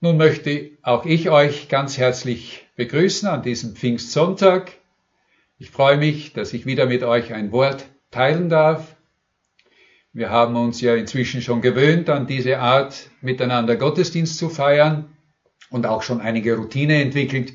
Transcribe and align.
Nun 0.00 0.16
möchte 0.16 0.70
auch 0.82 1.04
ich 1.06 1.28
euch 1.28 1.68
ganz 1.68 1.98
herzlich 1.98 2.64
begrüßen 2.76 3.28
an 3.28 3.42
diesem 3.42 3.74
Pfingstsonntag. 3.74 4.70
Ich 5.58 5.72
freue 5.72 5.96
mich, 5.96 6.32
dass 6.32 6.52
ich 6.52 6.66
wieder 6.66 6.86
mit 6.86 7.02
euch 7.02 7.34
ein 7.34 7.50
Wort 7.50 7.84
teilen 8.12 8.48
darf. 8.48 8.94
Wir 10.12 10.30
haben 10.30 10.54
uns 10.54 10.80
ja 10.80 10.94
inzwischen 10.94 11.42
schon 11.42 11.62
gewöhnt, 11.62 12.08
an 12.10 12.28
diese 12.28 12.60
Art 12.60 13.10
miteinander 13.22 13.74
Gottesdienst 13.74 14.38
zu 14.38 14.48
feiern 14.48 15.16
und 15.68 15.84
auch 15.84 16.02
schon 16.02 16.20
einige 16.20 16.56
Routine 16.56 17.02
entwickelt. 17.02 17.52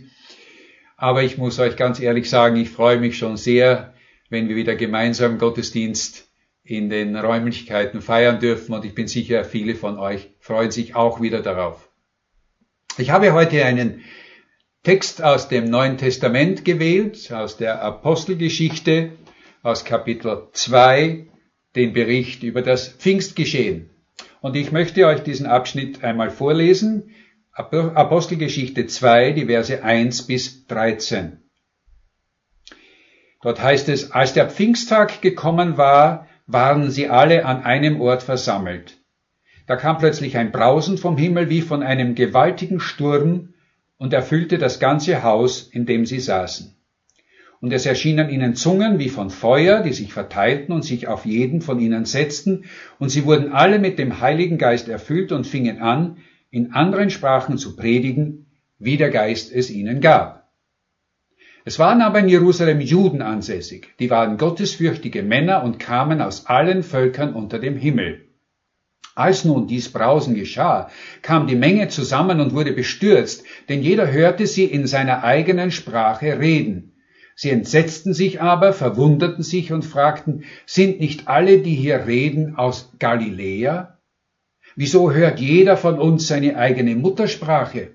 Aber 0.98 1.23
ich 1.23 1.38
muss 1.38 1.60
euch 1.60 1.78
ganz 1.78 2.02
ehrlich 2.02 2.30
sagen, 2.30 2.57
ich 2.57 2.71
freue 2.71 3.00
mich 3.00 3.18
schon 3.18 3.38
sehr, 3.38 3.94
wenn 4.30 4.50
wir 4.50 4.57
wieder 4.57 4.75
gemeinsam 4.75 5.38
Gottesdienst 5.38 6.28
in 6.66 6.89
den 6.89 7.16
Räumlichkeiten 7.16 8.02
feiern 8.02 8.41
dürfen 8.41 8.75
und 8.75 8.84
ich 8.84 8.96
bin 8.96 9.07
sicher, 9.07 9.46
viele 9.46 9.75
von 9.75 9.98
euch 9.98 10.30
freuen 10.39 10.71
sich 10.71 10.94
auch 10.94 11.21
wieder 11.21 11.41
darauf. 11.41 11.89
Ich 13.00 13.10
habe 13.10 13.34
heute 13.34 13.66
einen 13.66 14.04
Text 14.84 15.23
aus 15.23 15.48
dem 15.48 15.66
Neuen 15.66 15.98
Testament 15.98 16.63
gewählt, 16.63 17.31
aus 17.34 17.58
der 17.58 17.81
Apostelgeschichte, 17.81 19.13
aus 19.63 19.84
Kapitel 19.84 20.49
2, 20.52 21.26
den 21.76 21.94
Bericht 21.94 22.44
über 22.44 22.62
das 22.62 22.90
Pfingstgeschehen. 22.90 23.90
Und 24.41 24.55
ich 24.55 24.71
möchte 24.71 25.08
euch 25.08 25.21
diesen 25.21 25.48
Abschnitt 25.48 26.04
einmal 26.04 26.30
vorlesen. 26.30 27.16
Apostelgeschichte 27.54 28.85
2, 28.85 29.32
die 29.32 29.46
Verse 29.48 29.84
1 29.84 30.27
bis 30.27 30.68
13. 30.68 31.40
Dort 33.41 33.60
heißt 33.60 33.90
es, 33.90 34.12
als 34.12 34.34
der 34.34 34.52
Pfingsttag 34.52 35.20
gekommen 35.23 35.77
war, 35.77 36.27
waren 36.46 36.91
sie 36.91 37.10
alle 37.10 37.46
an 37.46 37.63
einem 37.63 37.99
Ort 38.02 38.21
versammelt. 38.21 39.02
Da 39.66 39.76
kam 39.76 39.98
plötzlich 39.98 40.38
ein 40.38 40.52
Brausen 40.52 40.98
vom 40.98 41.17
Himmel 41.17 41.49
wie 41.49 41.62
von 41.62 41.84
einem 41.84 42.16
gewaltigen 42.16 42.80
Sturm 42.80 43.54
und 43.98 44.12
erfüllte 44.12 44.58
das 44.58 44.80
ganze 44.80 45.23
Haus, 45.23 45.62
in 45.62 45.85
dem 45.85 46.05
sie 46.05 46.20
saßen. 46.20 46.76
Und 47.62 47.71
es 47.71 47.85
erschienen 47.85 48.29
ihnen 48.29 48.55
Zungen 48.55 48.99
wie 48.99 49.07
von 49.07 49.29
Feuer, 49.29 49.82
die 49.82 49.93
sich 49.93 50.12
verteilten 50.12 50.73
und 50.73 50.84
sich 50.84 51.07
auf 51.07 51.26
jeden 51.26 51.62
von 51.62 51.79
ihnen 51.79 52.04
setzten, 52.04 52.65
und 52.99 53.07
sie 53.07 53.23
wurden 53.23 53.54
alle 53.54 53.79
mit 53.79 53.98
dem 53.99 54.20
Heiligen 54.20 54.57
Geist 54.57 54.90
erfüllt 54.90 55.32
und 55.32 55.48
fingen 55.48 55.79
an, 55.79 56.18
in 56.51 56.73
anderen 56.73 57.10
Sprachen 57.10 57.57
zu 57.57 57.77
predigen, 57.77 58.48
wie 58.79 58.98
der 58.98 59.12
Geist 59.12 59.54
es 59.54 59.71
ihnen 59.71 60.01
gab. 60.01 60.49
Es 61.63 61.79
waren 61.79 62.01
aber 62.01 62.20
in 62.20 62.27
Jerusalem 62.27 62.82
Juden 62.82 63.21
ansässig, 63.21 63.93
die 63.98 64.09
waren 64.09 64.38
gottesfürchtige 64.38 65.23
Männer 65.23 65.63
und 65.63 65.79
kamen 65.79 66.19
aus 66.19 66.47
allen 66.47 66.84
Völkern 66.84 67.34
unter 67.34 67.59
dem 67.59 67.78
Himmel. 67.78 68.22
Als 69.16 69.46
nun 69.46 69.68
dies 69.68 69.91
Brausen 69.91 70.34
geschah, 70.34 70.90
kam 71.22 71.46
die 71.46 71.56
Menge 71.56 71.88
zusammen 71.88 72.40
und 72.40 72.53
wurde 72.53 72.73
bestürzt, 72.73 73.44
denn 73.69 73.84
jeder 73.84 74.12
hörte 74.12 74.47
sie 74.47 74.66
in 74.66 74.88
seiner 74.88 75.23
eigenen 75.23 75.72
Sprache 75.72 76.40
reden. 76.40 76.94
Sie 77.35 77.50
entsetzten 77.50 78.13
sich 78.13 78.41
aber, 78.41 78.73
verwunderten 78.73 79.44
sich 79.44 79.72
und 79.72 79.85
fragten, 79.85 80.44
sind 80.66 81.00
nicht 81.00 81.28
alle, 81.28 81.59
die 81.59 81.75
hier 81.75 82.07
reden, 82.07 82.56
aus 82.56 82.94
Galiläa? 83.00 84.00
Wieso 84.75 85.12
hört 85.12 85.40
jeder 85.40 85.78
von 85.78 86.00
uns 86.00 86.28
seine 86.28 86.57
eigene 86.57 86.95
Muttersprache? 86.95 87.91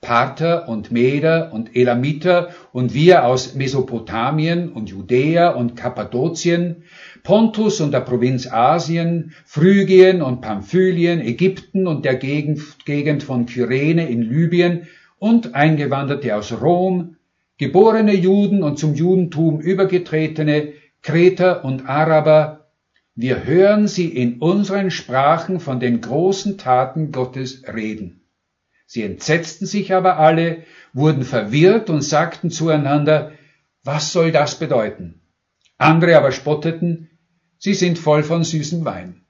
Parther 0.00 0.66
und 0.68 0.90
Meder 0.90 1.52
und 1.52 1.76
Elamiter 1.76 2.50
und 2.72 2.94
wir 2.94 3.26
aus 3.26 3.54
Mesopotamien 3.54 4.72
und 4.72 4.88
Judäa 4.88 5.50
und 5.50 5.76
Kappadokien, 5.76 6.84
Pontus 7.22 7.82
und 7.82 7.92
der 7.92 8.00
Provinz 8.00 8.50
Asien, 8.50 9.34
Phrygien 9.44 10.22
und 10.22 10.40
Pamphylien, 10.40 11.20
Ägypten 11.20 11.86
und 11.86 12.06
der 12.06 12.16
Gegend 12.16 13.22
von 13.22 13.44
Kyrene 13.44 14.08
in 14.08 14.22
Libyen 14.22 14.88
und 15.18 15.54
Eingewanderte 15.54 16.34
aus 16.34 16.60
Rom, 16.60 17.16
geborene 17.58 18.14
Juden 18.14 18.62
und 18.62 18.78
zum 18.78 18.94
Judentum 18.94 19.60
übergetretene 19.60 20.72
Kreter 21.02 21.62
und 21.62 21.86
Araber, 21.86 22.70
wir 23.14 23.44
hören 23.44 23.86
sie 23.86 24.08
in 24.08 24.38
unseren 24.38 24.90
Sprachen 24.90 25.60
von 25.60 25.78
den 25.78 26.00
großen 26.00 26.56
Taten 26.56 27.12
Gottes 27.12 27.64
reden. 27.70 28.19
Sie 28.92 29.04
entsetzten 29.04 29.66
sich 29.66 29.94
aber 29.94 30.18
alle, 30.18 30.64
wurden 30.92 31.22
verwirrt 31.22 31.90
und 31.90 32.02
sagten 32.02 32.50
zueinander, 32.50 33.30
was 33.84 34.10
soll 34.10 34.32
das 34.32 34.58
bedeuten? 34.58 35.20
Andere 35.78 36.16
aber 36.16 36.32
spotteten, 36.32 37.08
Sie 37.56 37.74
sind 37.74 38.00
voll 38.00 38.24
von 38.24 38.42
süßem 38.42 38.84
Wein. 38.84 39.24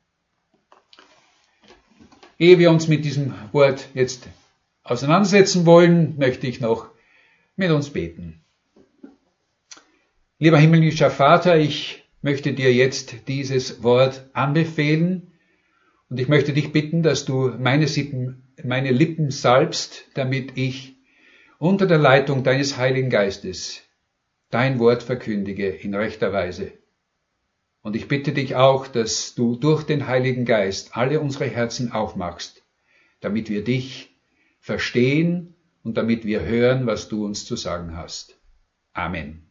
Ehe 2.38 2.58
wir 2.58 2.70
uns 2.70 2.88
mit 2.88 3.04
diesem 3.04 3.34
Wort 3.52 3.88
jetzt 3.92 4.30
auseinandersetzen 4.82 5.66
wollen, 5.66 6.16
möchte 6.16 6.46
ich 6.46 6.62
noch 6.62 6.88
mit 7.54 7.70
uns 7.70 7.90
beten. 7.90 8.42
Lieber 10.38 10.56
himmlischer 10.56 11.10
Vater, 11.10 11.58
ich 11.58 12.08
möchte 12.22 12.54
dir 12.54 12.72
jetzt 12.72 13.28
dieses 13.28 13.82
Wort 13.82 14.24
anbefehlen 14.32 15.32
und 16.08 16.18
ich 16.18 16.28
möchte 16.28 16.54
dich 16.54 16.72
bitten, 16.72 17.02
dass 17.02 17.26
du 17.26 17.52
meine, 17.58 17.88
Sippen, 17.88 18.49
meine 18.64 18.90
Lippen 18.90 19.30
salbst, 19.30 20.06
damit 20.14 20.56
ich 20.56 20.96
unter 21.58 21.86
der 21.86 21.98
Leitung 21.98 22.44
deines 22.44 22.76
Heiligen 22.76 23.10
Geistes 23.10 23.82
dein 24.50 24.78
Wort 24.78 25.02
verkündige 25.02 25.68
in 25.68 25.94
rechter 25.94 26.32
Weise. 26.32 26.72
Und 27.82 27.96
ich 27.96 28.08
bitte 28.08 28.32
dich 28.32 28.56
auch, 28.56 28.88
dass 28.88 29.34
du 29.34 29.56
durch 29.56 29.84
den 29.84 30.06
Heiligen 30.06 30.44
Geist 30.44 30.96
alle 30.96 31.20
unsere 31.20 31.46
Herzen 31.46 31.92
aufmachst, 31.92 32.62
damit 33.20 33.48
wir 33.48 33.64
dich 33.64 34.10
verstehen 34.58 35.54
und 35.82 35.96
damit 35.96 36.26
wir 36.26 36.42
hören, 36.42 36.86
was 36.86 37.08
du 37.08 37.24
uns 37.24 37.46
zu 37.46 37.56
sagen 37.56 37.96
hast. 37.96 38.36
Amen. 38.92 39.50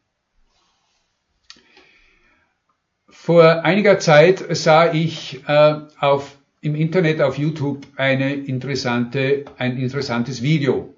Vor 3.07 3.63
einiger 3.65 3.99
Zeit 3.99 4.45
sah 4.55 4.93
ich 4.93 5.43
äh, 5.47 5.79
auf, 5.99 6.37
im 6.61 6.75
Internet 6.75 7.21
auf 7.21 7.37
YouTube 7.37 7.87
eine 7.95 8.33
interessante, 8.33 9.45
ein 9.57 9.77
interessantes 9.77 10.41
Video. 10.41 10.93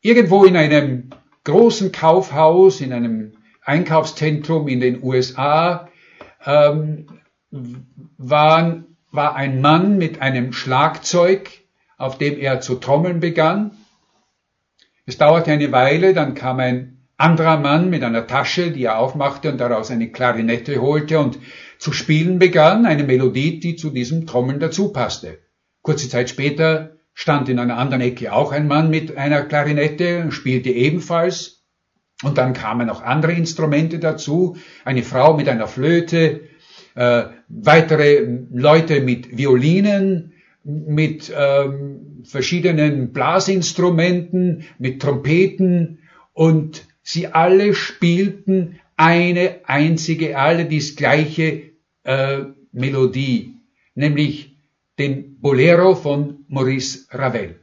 Irgendwo 0.00 0.44
in 0.44 0.56
einem 0.56 1.10
großen 1.44 1.92
Kaufhaus, 1.92 2.80
in 2.80 2.92
einem 2.92 3.32
Einkaufszentrum 3.64 4.68
in 4.68 4.80
den 4.80 5.02
USA 5.02 5.88
ähm, 6.44 7.06
waren, 8.16 8.96
war 9.10 9.34
ein 9.34 9.60
Mann 9.60 9.98
mit 9.98 10.22
einem 10.22 10.52
Schlagzeug, 10.52 11.50
auf 11.98 12.16
dem 12.16 12.38
er 12.38 12.60
zu 12.60 12.76
trommeln 12.76 13.20
begann. 13.20 13.72
Es 15.06 15.18
dauerte 15.18 15.50
eine 15.50 15.72
Weile, 15.72 16.14
dann 16.14 16.34
kam 16.34 16.60
ein 16.60 16.98
anderer 17.16 17.58
Mann 17.58 17.90
mit 17.90 18.02
einer 18.02 18.26
Tasche, 18.26 18.70
die 18.70 18.84
er 18.84 18.98
aufmachte 18.98 19.50
und 19.50 19.58
daraus 19.58 19.90
eine 19.90 20.10
Klarinette 20.10 20.80
holte 20.80 21.18
und 21.18 21.38
zu 21.80 21.92
spielen 21.92 22.38
begann, 22.38 22.84
eine 22.84 23.04
Melodie, 23.04 23.58
die 23.58 23.74
zu 23.74 23.90
diesem 23.90 24.26
Trommeln 24.26 24.60
dazu 24.60 24.92
passte. 24.92 25.38
Kurze 25.80 26.10
Zeit 26.10 26.28
später 26.28 26.98
stand 27.14 27.48
in 27.48 27.58
einer 27.58 27.78
anderen 27.78 28.02
Ecke 28.02 28.32
auch 28.34 28.52
ein 28.52 28.68
Mann 28.68 28.90
mit 28.90 29.16
einer 29.16 29.42
Klarinette 29.42 30.30
spielte 30.30 30.68
ebenfalls. 30.70 31.64
Und 32.22 32.36
dann 32.36 32.52
kamen 32.52 32.86
noch 32.86 33.02
andere 33.02 33.32
Instrumente 33.32 33.98
dazu, 33.98 34.58
eine 34.84 35.02
Frau 35.02 35.34
mit 35.34 35.48
einer 35.48 35.66
Flöte, 35.66 36.42
äh, 36.94 37.24
weitere 37.48 38.28
Leute 38.52 39.00
mit 39.00 39.38
Violinen, 39.38 40.34
mit 40.62 41.32
ähm, 41.34 42.22
verschiedenen 42.24 43.14
Blasinstrumenten, 43.14 44.64
mit 44.78 45.00
Trompeten 45.00 46.00
und 46.34 46.86
sie 47.02 47.28
alle 47.28 47.72
spielten 47.72 48.80
eine 48.98 49.60
einzige, 49.64 50.36
alle 50.36 50.66
die 50.66 50.80
gleiche 50.94 51.69
äh, 52.10 52.44
Melodie, 52.72 53.54
nämlich 53.94 54.56
den 54.98 55.38
Bolero 55.40 55.94
von 55.94 56.44
Maurice 56.48 57.06
Ravel. 57.10 57.60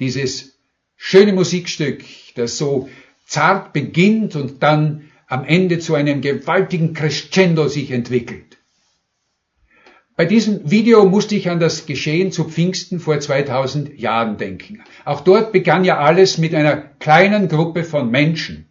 Dieses 0.00 0.58
schöne 0.96 1.32
Musikstück, 1.32 2.02
das 2.34 2.58
so 2.58 2.88
zart 3.26 3.72
beginnt 3.72 4.34
und 4.34 4.62
dann 4.62 5.10
am 5.28 5.44
Ende 5.44 5.78
zu 5.78 5.94
einem 5.94 6.20
gewaltigen 6.20 6.94
Crescendo 6.94 7.68
sich 7.68 7.92
entwickelt. 7.92 8.58
Bei 10.16 10.24
diesem 10.24 10.68
Video 10.68 11.06
musste 11.06 11.36
ich 11.36 11.48
an 11.48 11.60
das 11.60 11.86
Geschehen 11.86 12.32
zu 12.32 12.44
Pfingsten 12.44 12.98
vor 12.98 13.20
2000 13.20 13.98
Jahren 13.98 14.36
denken. 14.36 14.82
Auch 15.04 15.20
dort 15.20 15.52
begann 15.52 15.84
ja 15.84 15.98
alles 15.98 16.38
mit 16.38 16.54
einer 16.54 16.76
kleinen 16.76 17.48
Gruppe 17.48 17.84
von 17.84 18.10
Menschen. 18.10 18.69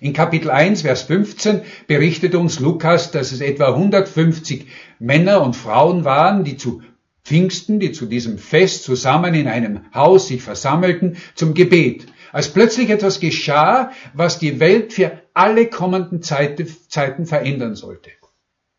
In 0.00 0.12
Kapitel 0.12 0.50
1, 0.50 0.82
Vers 0.82 1.02
15 1.02 1.62
berichtet 1.86 2.34
uns 2.34 2.60
Lukas, 2.60 3.10
dass 3.10 3.32
es 3.32 3.40
etwa 3.40 3.68
150 3.68 4.66
Männer 5.00 5.42
und 5.42 5.56
Frauen 5.56 6.04
waren, 6.04 6.44
die 6.44 6.56
zu 6.56 6.82
Pfingsten, 7.24 7.80
die 7.80 7.92
zu 7.92 8.06
diesem 8.06 8.38
Fest 8.38 8.84
zusammen 8.84 9.34
in 9.34 9.48
einem 9.48 9.92
Haus 9.92 10.28
sich 10.28 10.42
versammelten 10.42 11.16
zum 11.34 11.54
Gebet 11.54 12.06
als 12.30 12.52
plötzlich 12.52 12.90
etwas 12.90 13.20
geschah, 13.20 13.90
was 14.14 14.38
die 14.38 14.60
Welt 14.60 14.92
für 14.92 15.22
alle 15.34 15.66
kommenden 15.66 16.22
Zeiten 16.22 17.26
verändern 17.26 17.74
sollte. 17.74 18.10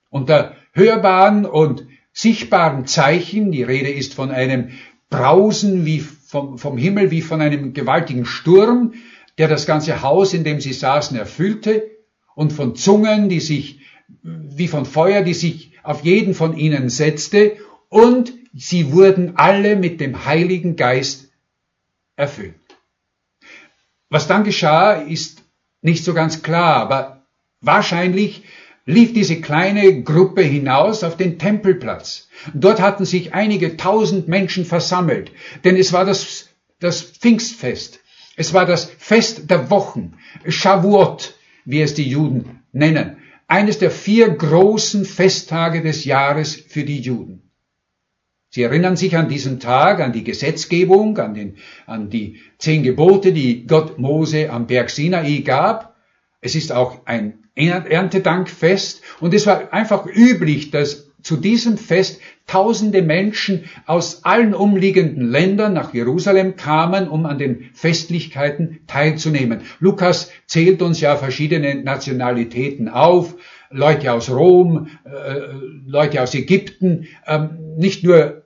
Unter 0.10 0.56
hörbaren 0.72 1.46
und 1.46 1.86
sichtbaren 2.14 2.86
Zeichen, 2.86 3.52
die 3.52 3.64
Rede 3.64 3.90
ist 3.90 4.14
von 4.14 4.32
einem 4.32 4.70
brausen 5.10 5.86
wie 5.86 6.00
vom, 6.00 6.58
vom 6.60 6.78
Himmel 6.78 7.12
wie 7.12 7.22
von 7.22 7.42
einem 7.42 7.74
gewaltigen 7.74 8.26
Sturm, 8.26 8.94
der 9.40 9.48
das 9.48 9.66
ganze 9.66 10.04
Haus, 10.04 10.34
in 10.34 10.44
dem 10.44 10.62
sie 10.62 10.74
saßen, 10.74 11.18
erfüllte, 11.18 11.90
und 12.36 12.54
von 12.54 12.76
Zungen, 12.76 13.30
die 13.30 13.40
sich 13.40 13.80
wie 14.22 14.68
von 14.68 14.86
Feuer, 14.86 15.24
die 15.24 15.34
sich 15.34 15.72
auf 15.82 16.04
jeden 16.04 16.34
von 16.34 16.56
ihnen 16.56 16.90
setzte, 16.90 17.58
und 17.88 18.34
sie 18.54 18.92
wurden 18.92 19.38
alle 19.38 19.76
mit 19.76 20.02
dem 20.02 20.26
Heiligen 20.26 20.76
Geist 20.76 21.32
erfüllt. 22.16 22.56
Was 24.10 24.28
dann 24.28 24.44
geschah, 24.44 24.94
ist 24.94 25.44
nicht 25.82 26.04
so 26.04 26.14
ganz 26.14 26.44
klar, 26.44 26.76
aber 26.76 27.26
wahrscheinlich 27.62 28.44
lief 28.86 29.14
diese 29.14 29.40
kleine 29.40 30.04
Gruppe 30.04 30.42
hinaus 30.42 31.04
auf 31.04 31.16
den 31.16 31.40
Tempelplatz. 31.40 32.28
Dort 32.54 32.82
hatten 32.82 33.06
sich 33.06 33.34
einige 33.34 33.78
tausend 33.78 34.28
Menschen 34.28 34.66
versammelt, 34.66 35.32
denn 35.64 35.78
es 35.78 35.94
war 35.94 36.06
das, 36.06 36.50
das 36.80 37.02
Pfingstfest. 37.02 38.00
Es 38.40 38.54
war 38.54 38.66
das 38.66 38.86
Fest 38.86 39.50
der 39.52 39.70
Wochen, 39.70 40.14
Shavuot, 40.48 41.36
wie 41.66 41.82
es 41.82 41.94
die 41.94 42.08
Juden 42.08 42.62
nennen. 42.72 43.18
Eines 43.48 43.80
der 43.80 43.92
vier 43.92 44.30
großen 44.30 45.04
Festtage 45.04 45.82
des 45.82 46.06
Jahres 46.06 46.56
für 46.56 46.86
die 46.86 47.02
Juden. 47.02 47.52
Sie 48.50 48.64
erinnern 48.64 48.96
sich 48.96 49.18
an 49.18 49.28
diesen 49.28 49.60
Tag, 49.60 50.00
an 50.00 50.14
die 50.14 50.24
Gesetzgebung, 50.24 51.18
an, 51.18 51.34
den, 51.34 51.58
an 51.86 52.10
die 52.10 52.40
zehn 52.60 52.82
Gebote, 52.82 53.34
die 53.34 53.68
Gott 53.68 54.00
Mose 54.00 54.50
am 54.50 54.68
Berg 54.68 54.90
Sinai 54.90 55.40
gab. 55.40 55.98
Es 56.40 56.56
ist 56.56 56.72
auch 56.72 57.06
ein 57.06 57.44
Erntedankfest 57.56 59.02
und 59.20 59.34
es 59.34 59.48
war 59.48 59.74
einfach 59.74 60.06
üblich, 60.06 60.72
dass 60.72 61.09
zu 61.22 61.38
diesem 61.38 61.78
Fest 61.78 62.20
tausende 62.48 63.02
Menschen 63.02 63.66
aus 63.86 64.24
allen 64.24 64.54
umliegenden 64.54 65.30
Ländern 65.30 65.74
nach 65.74 65.94
Jerusalem 65.94 66.56
kamen, 66.56 67.08
um 67.08 67.26
an 67.26 67.38
den 67.38 67.70
Festlichkeiten 67.74 68.80
teilzunehmen. 68.88 69.62
Lukas 69.80 70.32
zählt 70.48 70.82
uns 70.82 71.00
ja 71.00 71.16
verschiedene 71.16 71.76
Nationalitäten 71.76 72.90
auf, 72.90 73.36
Leute 73.70 74.14
aus 74.14 74.32
Rom, 74.32 74.88
äh, 75.04 75.42
Leute 75.86 76.24
aus 76.24 76.34
Ägypten, 76.34 77.08
ähm, 77.28 77.76
nicht 77.78 78.04
nur 78.04 78.44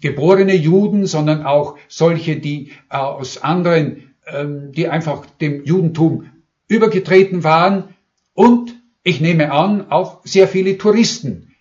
geborene 0.00 0.54
Juden, 0.54 1.06
sondern 1.06 1.44
auch 1.44 1.78
solche, 1.88 2.36
die 2.36 2.72
aus 2.88 3.42
anderen, 3.42 4.14
ähm, 4.26 4.72
die 4.72 4.88
einfach 4.88 5.24
dem 5.40 5.64
Judentum 5.64 6.30
übergetreten 6.66 7.44
waren 7.44 7.94
und 8.32 8.74
ich 9.04 9.20
nehme 9.20 9.52
an, 9.52 9.90
auch 9.90 10.20
sehr 10.24 10.48
viele 10.48 10.78
Touristen 10.78 11.53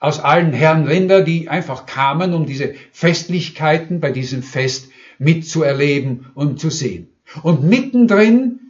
aus 0.00 0.18
allen 0.18 0.52
Herren 0.52 0.86
Länder, 0.86 1.22
die 1.22 1.48
einfach 1.48 1.86
kamen, 1.86 2.32
um 2.32 2.46
diese 2.46 2.74
Festlichkeiten 2.90 4.00
bei 4.00 4.10
diesem 4.10 4.42
Fest 4.42 4.90
mitzuerleben 5.18 6.26
und 6.34 6.58
zu 6.58 6.70
sehen. 6.70 7.08
Und 7.42 7.62
mittendrin 7.62 8.60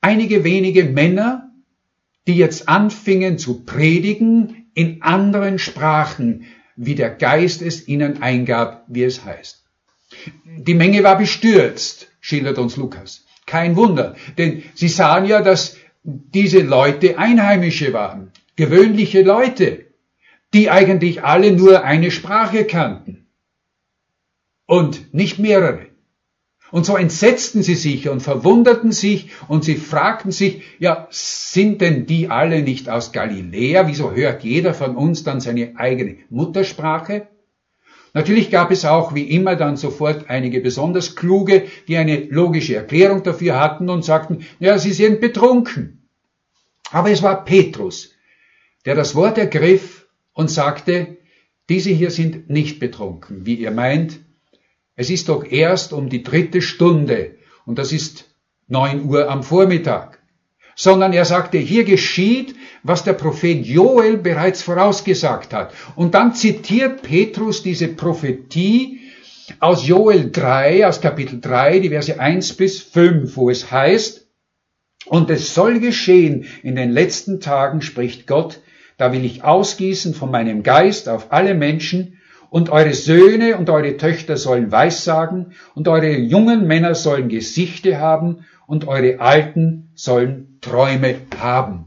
einige 0.00 0.42
wenige 0.42 0.84
Männer, 0.84 1.52
die 2.26 2.34
jetzt 2.34 2.68
anfingen 2.68 3.38
zu 3.38 3.64
predigen 3.64 4.70
in 4.74 5.02
anderen 5.02 5.58
Sprachen, 5.58 6.46
wie 6.76 6.94
der 6.94 7.10
Geist 7.10 7.62
es 7.62 7.86
ihnen 7.86 8.22
eingab, 8.22 8.84
wie 8.88 9.04
es 9.04 9.24
heißt. 9.24 9.62
Die 10.44 10.74
Menge 10.74 11.04
war 11.04 11.18
bestürzt, 11.18 12.08
schildert 12.20 12.58
uns 12.58 12.76
Lukas. 12.76 13.24
Kein 13.46 13.76
Wunder, 13.76 14.16
denn 14.38 14.62
sie 14.74 14.88
sahen 14.88 15.26
ja, 15.26 15.42
dass 15.42 15.76
diese 16.02 16.60
Leute 16.60 17.18
Einheimische 17.18 17.92
waren, 17.92 18.32
gewöhnliche 18.56 19.22
Leute, 19.22 19.83
die 20.54 20.70
eigentlich 20.70 21.24
alle 21.24 21.52
nur 21.52 21.84
eine 21.84 22.10
Sprache 22.10 22.64
kannten 22.64 23.26
und 24.66 25.12
nicht 25.12 25.38
mehrere. 25.38 25.86
Und 26.70 26.86
so 26.86 26.96
entsetzten 26.96 27.62
sie 27.62 27.74
sich 27.74 28.08
und 28.08 28.20
verwunderten 28.20 28.90
sich 28.90 29.30
und 29.48 29.64
sie 29.64 29.76
fragten 29.76 30.32
sich, 30.32 30.62
ja, 30.78 31.06
sind 31.10 31.80
denn 31.80 32.06
die 32.06 32.30
alle 32.30 32.62
nicht 32.62 32.88
aus 32.88 33.12
Galiläa? 33.12 33.86
Wieso 33.86 34.12
hört 34.12 34.42
jeder 34.42 34.74
von 34.74 34.96
uns 34.96 35.22
dann 35.24 35.40
seine 35.40 35.74
eigene 35.76 36.16
Muttersprache? 36.30 37.28
Natürlich 38.12 38.50
gab 38.50 38.70
es 38.70 38.84
auch 38.84 39.14
wie 39.14 39.28
immer 39.28 39.56
dann 39.56 39.76
sofort 39.76 40.30
einige 40.30 40.60
besonders 40.60 41.16
kluge, 41.16 41.64
die 41.88 41.96
eine 41.96 42.24
logische 42.24 42.76
Erklärung 42.76 43.24
dafür 43.24 43.60
hatten 43.60 43.88
und 43.88 44.04
sagten, 44.04 44.46
ja, 44.60 44.78
sie 44.78 44.92
sind 44.92 45.20
betrunken. 45.20 46.08
Aber 46.90 47.10
es 47.10 47.22
war 47.22 47.44
Petrus, 47.44 48.14
der 48.84 48.94
das 48.94 49.16
Wort 49.16 49.36
ergriff 49.36 50.03
und 50.34 50.50
sagte, 50.50 51.16
diese 51.70 51.90
hier 51.90 52.10
sind 52.10 52.50
nicht 52.50 52.78
betrunken, 52.78 53.46
wie 53.46 53.54
ihr 53.54 53.70
meint, 53.70 54.20
es 54.96 55.10
ist 55.10 55.28
doch 55.28 55.44
erst 55.44 55.92
um 55.92 56.08
die 56.08 56.22
dritte 56.22 56.60
Stunde 56.60 57.36
und 57.64 57.78
das 57.78 57.92
ist 57.92 58.36
neun 58.68 59.06
Uhr 59.06 59.30
am 59.30 59.42
Vormittag. 59.42 60.20
Sondern 60.76 61.12
er 61.12 61.24
sagte, 61.24 61.56
hier 61.58 61.84
geschieht, 61.84 62.56
was 62.82 63.04
der 63.04 63.12
Prophet 63.12 63.64
Joel 63.64 64.16
bereits 64.16 64.60
vorausgesagt 64.62 65.52
hat. 65.52 65.72
Und 65.94 66.14
dann 66.14 66.34
zitiert 66.34 67.02
Petrus 67.02 67.62
diese 67.62 67.86
Prophetie 67.86 69.00
aus 69.60 69.86
Joel 69.86 70.32
3, 70.32 70.86
aus 70.86 71.00
Kapitel 71.00 71.40
3, 71.40 71.78
die 71.78 71.90
Verse 71.90 72.18
1 72.18 72.54
bis 72.54 72.82
5, 72.82 73.36
wo 73.36 73.50
es 73.50 73.70
heißt, 73.70 74.26
und 75.06 75.30
es 75.30 75.54
soll 75.54 75.80
geschehen 75.80 76.46
in 76.62 76.76
den 76.76 76.90
letzten 76.90 77.40
Tagen, 77.40 77.80
spricht 77.82 78.26
Gott, 78.26 78.60
da 78.96 79.12
will 79.12 79.24
ich 79.24 79.44
ausgießen 79.44 80.14
von 80.14 80.30
meinem 80.30 80.62
Geist 80.62 81.08
auf 81.08 81.32
alle 81.32 81.54
Menschen, 81.54 82.18
und 82.50 82.70
eure 82.70 82.94
Söhne 82.94 83.56
und 83.56 83.68
eure 83.68 83.96
Töchter 83.96 84.36
sollen 84.36 84.70
Weissagen, 84.70 85.54
und 85.74 85.88
eure 85.88 86.16
jungen 86.16 86.68
Männer 86.68 86.94
sollen 86.94 87.28
Gesichte 87.28 87.98
haben, 87.98 88.44
und 88.66 88.86
eure 88.86 89.18
Alten 89.18 89.90
sollen 89.94 90.58
Träume 90.60 91.16
haben. 91.36 91.86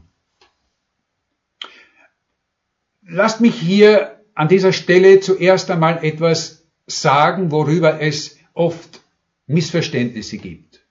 Lasst 3.02 3.40
mich 3.40 3.54
hier 3.54 4.20
an 4.34 4.48
dieser 4.48 4.72
Stelle 4.72 5.20
zuerst 5.20 5.70
einmal 5.70 6.04
etwas 6.04 6.66
sagen, 6.86 7.50
worüber 7.50 8.00
es 8.02 8.36
oft 8.52 9.00
Missverständnisse 9.46 10.36
gibt. 10.36 10.84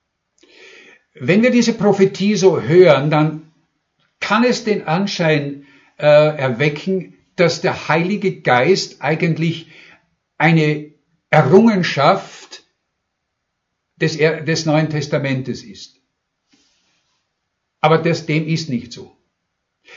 Wenn 1.14 1.44
wir 1.44 1.52
diese 1.52 1.74
Prophetie 1.74 2.36
so 2.36 2.62
hören, 2.62 3.10
dann 3.10 3.52
kann 4.20 4.44
es 4.44 4.64
den 4.64 4.88
Anschein 4.88 5.66
äh, 5.98 6.06
erwecken, 6.06 7.16
dass 7.36 7.62
der 7.62 7.88
Heilige 7.88 8.42
Geist 8.42 9.02
eigentlich 9.02 9.68
eine 10.38 10.92
Errungenschaft 11.30 12.64
des, 13.98 14.18
des 14.18 14.66
Neuen 14.66 14.90
Testamentes 14.90 15.64
ist. 15.64 15.98
Aber 17.80 17.98
das, 17.98 18.26
dem 18.26 18.48
ist 18.48 18.70
nicht 18.70 18.92
so. 18.92 19.16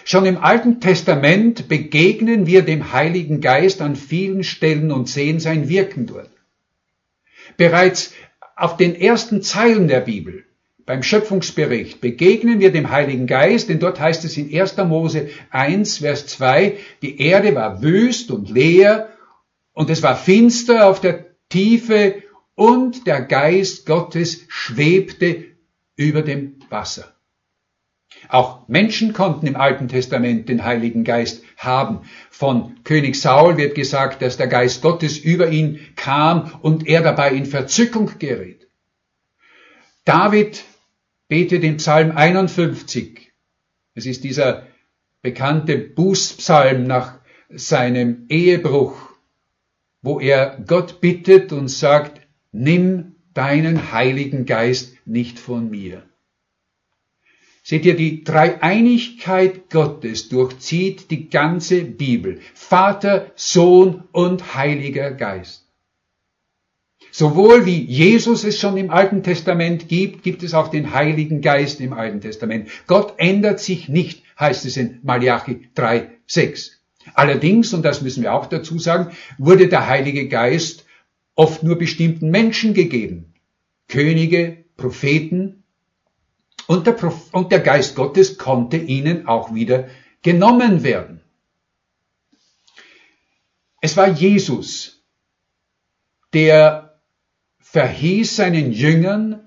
Schon 0.05 0.25
im 0.25 0.39
Alten 0.39 0.81
Testament 0.81 1.69
begegnen 1.69 2.47
wir 2.47 2.63
dem 2.63 2.93
Heiligen 2.93 3.41
Geist 3.41 3.81
an 3.81 3.97
vielen 3.97 4.45
Stellen 4.45 4.93
und 4.93 5.09
sehen 5.09 5.41
sein 5.41 5.69
Wirken 5.69 6.07
dort. 6.07 6.31
Bereits 7.57 8.13
auf 8.57 8.77
den 8.77 8.95
ersten 8.95 9.43
Zeilen 9.43 9.89
der 9.89 10.01
Bibel 10.01 10.45
beim 10.87 11.03
Schöpfungsbericht 11.03 12.01
begegnen 12.01 12.61
wir 12.61 12.73
dem 12.73 12.91
Heiligen 12.91 13.27
Geist, 13.27 13.69
denn 13.69 13.79
dort 13.79 14.01
heißt 14.01 14.25
es 14.25 14.37
in 14.37 14.55
1. 14.55 14.77
Mose 14.79 15.29
1, 15.51 15.99
Vers 15.99 16.27
2, 16.27 16.77
die 17.03 17.21
Erde 17.21 17.55
war 17.55 17.83
wüst 17.83 18.31
und 18.31 18.51
leer 18.51 19.09
und 19.73 19.91
es 19.91 20.03
war 20.03 20.17
finster 20.17 20.87
auf 20.87 21.01
der 21.01 21.27
Tiefe 21.49 22.23
und 22.55 23.07
der 23.07 23.23
Geist 23.23 23.87
Gottes 23.87 24.45
schwebte 24.49 25.45
über 25.97 26.23
dem 26.23 26.57
Wasser. 26.69 27.15
Auch 28.29 28.69
Menschen 28.69 29.13
konnten 29.13 29.47
im 29.47 29.57
Alten 29.57 29.89
Testament 29.89 30.49
den 30.49 30.65
Heiligen 30.65 31.05
Geist 31.05 31.43
haben. 31.57 32.03
Von 32.31 32.83
König 32.85 33.21
Saul 33.21 33.57
wird 33.57 33.75
gesagt, 33.75 34.23
dass 34.23 34.37
der 34.37 34.47
Geist 34.47 34.83
Gottes 34.83 35.19
über 35.19 35.49
ihn 35.49 35.81
kam 35.97 36.53
und 36.63 36.87
er 36.87 37.03
dabei 37.03 37.33
in 37.33 37.47
Verzückung 37.47 38.11
gerät. 38.19 38.69
David 40.05 40.65
Bete 41.31 41.61
den 41.61 41.77
Psalm 41.77 42.11
51. 42.11 43.31
Es 43.95 44.05
ist 44.05 44.25
dieser 44.25 44.67
bekannte 45.23 45.79
Bußpsalm 45.79 46.83
nach 46.89 47.21
seinem 47.49 48.27
Ehebruch, 48.29 48.97
wo 50.03 50.19
er 50.19 50.59
Gott 50.67 51.01
bittet 51.01 51.53
und 51.53 51.69
sagt, 51.69 52.21
nimm 52.51 53.15
deinen 53.33 53.93
Heiligen 53.93 54.45
Geist 54.45 54.97
nicht 55.07 55.39
von 55.39 55.71
mir. 55.71 56.03
Seht 57.63 57.87
ihr, 57.87 57.95
die 57.95 58.25
Dreieinigkeit 58.25 59.71
Gottes 59.71 60.31
durchzieht 60.31 61.13
die 61.13 61.31
ganze 61.31 61.85
Bibel. 61.85 62.41
Vater, 62.55 63.31
Sohn 63.37 64.03
und 64.11 64.57
Heiliger 64.57 65.13
Geist. 65.13 65.70
Sowohl 67.13 67.67
wie 67.67 67.83
Jesus 67.85 68.45
es 68.45 68.59
schon 68.59 68.77
im 68.77 68.91
Alten 68.91 69.23
Testament 69.23 69.89
gibt, 69.89 70.23
gibt 70.23 70.43
es 70.43 70.55
auch 70.55 70.69
den 70.69 70.95
Heiligen 70.95 71.41
Geist 71.41 71.81
im 71.81 71.93
Alten 71.93 72.21
Testament. 72.21 72.69
Gott 72.87 73.15
ändert 73.17 73.61
sich 73.61 73.89
nicht, 73.89 74.23
heißt 74.39 74.65
es 74.65 74.77
in 74.77 75.01
Malachi 75.03 75.69
3, 75.75 76.11
6. 76.27 76.81
Allerdings, 77.15 77.73
und 77.75 77.83
das 77.83 78.03
müssen 78.03 78.23
wir 78.23 78.35
auch 78.35 78.47
dazu 78.47 78.79
sagen, 78.79 79.17
wurde 79.39 79.69
der 79.69 79.89
Heilige 79.89 80.29
Geist 80.29 80.87
oft 81.35 81.63
nur 81.63 81.77
bestimmten 81.77 82.31
Menschen 82.31 82.75
gegeben. 82.75 83.35
Könige, 83.89 84.65
Propheten. 84.77 85.65
Und 86.67 86.87
der, 86.87 86.93
Proph 86.93 87.33
und 87.33 87.51
der 87.51 87.61
Geist 87.61 87.97
Gottes 87.97 88.39
konnte 88.39 88.77
ihnen 88.77 89.27
auch 89.27 89.53
wieder 89.53 89.89
genommen 90.23 90.85
werden. 90.85 91.21
Es 93.81 93.97
war 93.97 94.09
Jesus, 94.09 95.03
der 96.33 96.90
verhieß 97.73 98.37
seinen 98.37 98.73
Jüngern, 98.73 99.41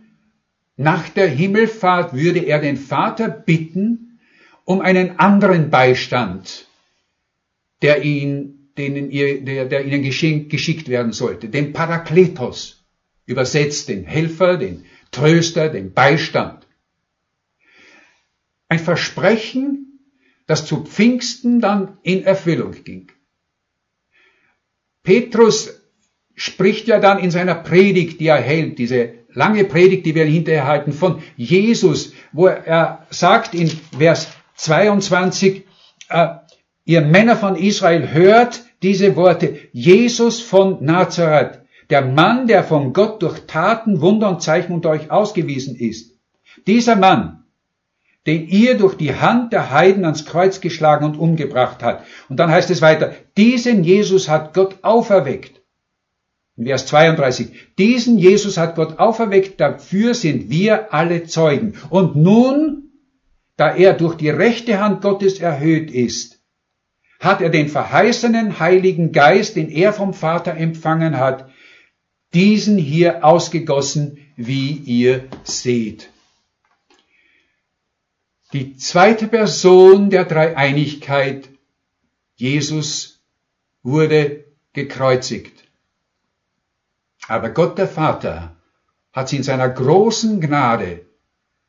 nach 0.77 1.09
der 1.09 1.27
Himmelfahrt 1.27 2.13
würde 2.13 2.39
er 2.39 2.59
den 2.59 2.77
Vater 2.77 3.29
bitten 3.29 4.19
um 4.65 4.81
einen 4.81 5.19
anderen 5.19 5.69
Beistand, 5.69 6.67
der, 7.81 8.03
ihn, 8.03 8.71
denen 8.77 9.11
ihr, 9.11 9.43
der, 9.43 9.65
der 9.65 9.85
ihnen 9.85 10.03
geschickt 10.03 10.87
werden 10.87 11.11
sollte, 11.11 11.49
den 11.49 11.73
Parakletos, 11.73 12.85
übersetzt 13.25 13.89
den 13.89 14.05
Helfer, 14.05 14.57
den 14.57 14.85
Tröster, 15.11 15.69
den 15.69 15.93
Beistand. 15.93 16.65
Ein 18.69 18.79
Versprechen, 18.79 19.99
das 20.47 20.65
zu 20.65 20.85
Pfingsten 20.85 21.59
dann 21.59 21.97
in 22.03 22.23
Erfüllung 22.23 22.71
ging. 22.83 23.11
Petrus 25.03 25.82
spricht 26.35 26.87
ja 26.87 26.99
dann 26.99 27.19
in 27.19 27.31
seiner 27.31 27.55
Predigt, 27.55 28.19
die 28.19 28.27
er 28.27 28.41
hält, 28.41 28.79
diese 28.79 29.13
lange 29.33 29.63
Predigt, 29.65 30.05
die 30.05 30.15
wir 30.15 30.25
hinterher 30.25 30.67
halten, 30.67 30.93
von 30.93 31.21
Jesus, 31.35 32.13
wo 32.31 32.47
er 32.47 33.05
sagt 33.09 33.53
in 33.53 33.69
Vers 33.97 34.29
22, 34.55 35.63
äh, 36.09 36.27
ihr 36.85 37.01
Männer 37.01 37.35
von 37.35 37.55
Israel 37.55 38.11
hört 38.11 38.63
diese 38.81 39.15
Worte, 39.15 39.57
Jesus 39.71 40.41
von 40.41 40.83
Nazareth, 40.83 41.61
der 41.89 42.01
Mann, 42.01 42.47
der 42.47 42.63
von 42.63 42.93
Gott 42.93 43.21
durch 43.21 43.41
Taten, 43.47 44.01
Wunder 44.01 44.29
und 44.29 44.41
Zeichen 44.41 44.73
unter 44.73 44.89
euch 44.89 45.09
ausgewiesen 45.09 45.75
ist. 45.75 46.17
Dieser 46.67 46.95
Mann, 46.95 47.43
den 48.25 48.47
ihr 48.47 48.77
durch 48.77 48.95
die 48.95 49.15
Hand 49.15 49.51
der 49.53 49.71
Heiden 49.71 50.05
ans 50.05 50.25
Kreuz 50.25 50.61
geschlagen 50.61 51.05
und 51.05 51.17
umgebracht 51.17 51.83
hat. 51.83 52.03
Und 52.29 52.37
dann 52.37 52.51
heißt 52.51 52.69
es 52.69 52.81
weiter, 52.81 53.13
diesen 53.37 53.83
Jesus 53.83 54.29
hat 54.29 54.53
Gott 54.53 54.77
auferweckt 54.81 55.62
Vers 56.55 56.85
32. 56.85 57.51
Diesen 57.77 58.19
Jesus 58.19 58.57
hat 58.57 58.75
Gott 58.75 58.99
auferweckt, 58.99 59.59
dafür 59.59 60.13
sind 60.13 60.49
wir 60.49 60.93
alle 60.93 61.23
Zeugen. 61.23 61.73
Und 61.89 62.15
nun, 62.15 62.91
da 63.57 63.75
er 63.75 63.93
durch 63.93 64.15
die 64.15 64.29
rechte 64.29 64.79
Hand 64.79 65.01
Gottes 65.01 65.39
erhöht 65.39 65.89
ist, 65.91 66.39
hat 67.19 67.41
er 67.41 67.49
den 67.49 67.69
verheißenen 67.69 68.59
Heiligen 68.59 69.11
Geist, 69.11 69.55
den 69.55 69.69
er 69.69 69.93
vom 69.93 70.13
Vater 70.13 70.55
empfangen 70.55 71.17
hat, 71.17 71.49
diesen 72.33 72.77
hier 72.77 73.23
ausgegossen, 73.23 74.17
wie 74.35 74.71
ihr 74.71 75.25
seht. 75.43 76.09
Die 78.51 78.75
zweite 78.77 79.27
Person 79.27 80.09
der 80.09 80.25
Dreieinigkeit, 80.25 81.49
Jesus, 82.35 83.23
wurde 83.81 84.45
gekreuzigt. 84.73 85.62
Aber 87.27 87.49
Gott 87.49 87.77
der 87.77 87.87
Vater 87.87 88.55
hat 89.11 89.29
sie 89.29 89.37
in 89.37 89.43
seiner 89.43 89.69
großen 89.69 90.41
Gnade, 90.41 91.05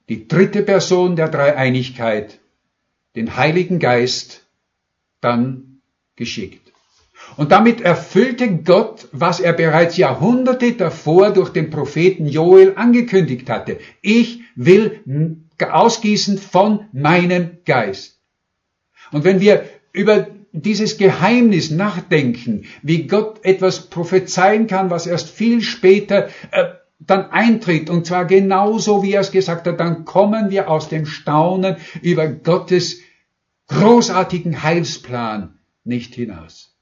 die 0.09 0.29
dritte 0.29 0.63
Person 0.63 1.17
der 1.17 1.29
Dreieinigkeit, 1.29 2.41
den 3.17 3.37
Heiligen 3.37 3.79
Geist, 3.79 4.45
dann 5.21 5.81
geschickt. 6.17 6.73
Und 7.37 7.53
damit 7.53 7.81
erfüllte 7.81 8.49
Gott, 8.59 9.09
was 9.13 9.41
er 9.41 9.53
bereits 9.53 9.97
Jahrhunderte 9.97 10.73
davor 10.73 11.31
durch 11.31 11.51
den 11.51 11.71
Propheten 11.71 12.27
Joel 12.27 12.75
angekündigt 12.77 13.49
hatte. 13.49 13.79
Ich 14.03 14.41
will 14.55 15.41
ausgießen 15.59 16.39
von 16.39 16.87
meinem 16.93 17.59
Geist. 17.65 18.19
Und 19.11 19.25
wenn 19.25 19.41
wir 19.41 19.65
über 19.93 20.27
dieses 20.55 20.99
Geheimnis 20.99 21.71
nachdenken, 21.73 22.65
wie 22.81 23.09
Gott 23.09 23.45
etwas 23.45 23.91
prophezeien 23.91 24.69
kann, 24.69 24.89
was 24.89 25.07
erst 25.09 25.29
viel 25.29 25.61
später 25.61 26.29
äh, 26.53 26.67
dann 27.01 27.31
eintritt, 27.31 27.91
und 27.91 28.07
zwar 28.07 28.25
genauso, 28.25 29.03
wie 29.03 29.13
er 29.13 29.23
es 29.23 29.33
gesagt 29.33 29.67
hat, 29.67 29.81
dann 29.81 30.05
kommen 30.05 30.51
wir 30.51 30.71
aus 30.71 30.89
dem 30.89 31.07
Staunen 31.07 31.77
über 32.03 32.29
Gottes 32.29 33.01
großartigen 33.67 34.63
Heilsplan 34.63 35.59
nicht 35.83 36.15
hinaus. 36.15 36.77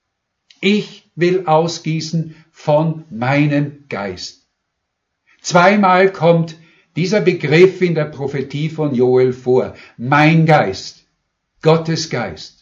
Ich 0.61 1.11
will 1.17 1.47
ausgießen 1.47 2.37
von 2.50 3.05
meinem 3.11 3.85
Geist. 3.88 4.47
Zweimal 5.41 6.12
kommt 6.12 6.57
dieser 6.95 7.23
Begriff 7.23 7.81
in 7.81 7.95
der 7.95 8.05
Prophetie 8.05 8.69
von 8.69 8.95
Joel 8.95 9.33
vor. 9.33 9.75
Mein 9.97 10.45
Geist, 10.45 11.07
Gottes 11.62 12.11
Geist. 12.11 12.62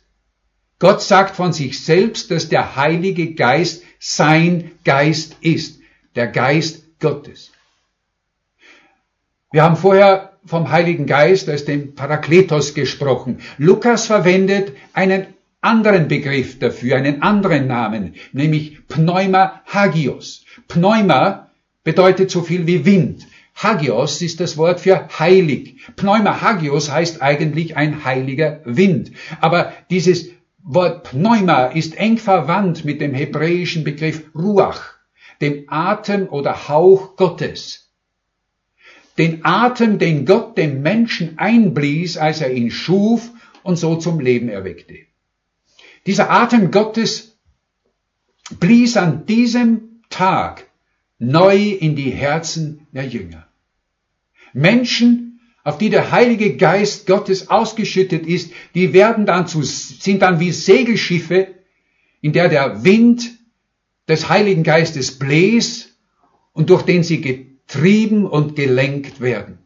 Gott 0.81 1.03
sagt 1.03 1.37
von 1.37 1.53
sich 1.53 1.85
selbst, 1.85 2.31
dass 2.31 2.49
der 2.49 2.75
Heilige 2.75 3.35
Geist 3.35 3.85
sein 3.99 4.73
Geist 4.83 5.37
ist, 5.43 5.79
der 6.17 6.27
Geist 6.27 6.99
Gottes. 6.99 7.53
Wir 9.53 9.63
haben 9.63 9.77
vorher 9.77 10.33
vom 10.47 10.71
Heiligen 10.71 11.07
Geist 11.07 11.51
als 11.51 11.67
dem 11.67 11.95
Parakletos 11.95 12.73
gesprochen. 12.73 13.41
Lukas 13.59 14.07
verwendet 14.07 14.73
einen 14.95 15.27
anderen 15.61 16.09
Begriff 16.09 16.59
dafür, 16.59 16.97
einen 16.97 17.21
anderen 17.21 17.67
Namen, 17.67 18.15
nämlich 18.33 18.87
Pneuma 18.89 19.61
Hagios. 19.67 20.47
Pneuma 20.67 21.51
bedeutet 21.85 22.31
so 22.31 22.41
viel 22.41 22.67
wie 22.67 22.87
Wind. 22.87 23.27
Hagios 23.55 24.23
ist 24.23 24.41
das 24.41 24.57
Wort 24.57 24.81
für 24.81 25.09
heilig. 25.19 25.77
Pneuma 25.97 26.41
Hagios 26.41 26.91
heißt 26.91 27.21
eigentlich 27.21 27.77
ein 27.77 28.05
heiliger 28.07 28.61
Wind. 28.65 29.11
Aber 29.41 29.75
dieses 29.91 30.31
Wort 30.63 31.11
Pneuma 31.11 31.67
ist 31.67 31.97
eng 31.97 32.19
verwandt 32.19 32.85
mit 32.85 33.01
dem 33.01 33.15
hebräischen 33.15 33.85
Begriff 33.85 34.31
Ruach, 34.35 34.95
dem 35.41 35.65
Atem 35.69 36.29
oder 36.29 36.69
Hauch 36.69 37.17
Gottes. 37.17 37.91
Den 39.19 39.45
Atem, 39.45 39.99
den 39.99 40.27
Gott 40.27 40.57
dem 40.57 40.83
Menschen 40.83 41.39
einblies, 41.39 42.17
als 42.17 42.41
er 42.41 42.53
ihn 42.53 42.71
schuf 42.71 43.31
und 43.63 43.77
so 43.77 43.97
zum 43.97 44.21
Leben 44.21 44.49
erweckte. 44.49 44.99
Dieser 46.07 46.31
Atem 46.31 46.71
Gottes 46.71 47.39
blies 48.59 48.97
an 48.97 49.27
diesem 49.27 50.03
Tag 50.09 50.67
neu 51.19 51.57
in 51.57 51.97
die 51.97 52.11
Herzen 52.11 52.87
der 52.93 53.07
Jünger. 53.07 53.47
Menschen, 54.53 55.30
auf 55.65 55.79
die 55.79 55.91
der 55.91 56.11
Heilige 56.11 56.57
Geist 56.57 57.07
Gottes 57.07 57.51
ausgeschüttet 57.51 58.27
ist, 58.27 58.53
die 58.75 58.93
werden 58.93 59.27
dann 59.27 59.47
zu, 59.47 59.63
sind 59.63 60.23
dann 60.23 60.41
wie 60.41 60.53
Segelschiffe, 60.53 61.49
in 62.21 62.33
der 62.33 62.49
der 62.49 62.85
Wind 62.85 63.31
des 64.09 64.29
Heiligen 64.29 64.63
Geistes 64.63 65.19
bläst 65.19 65.95
und 66.53 66.71
durch 66.71 66.83
den 66.83 67.03
sie 67.03 67.21
getrieben 67.21 68.27
und 68.27 68.57
gelenkt 68.57 69.21
werden. 69.21 69.59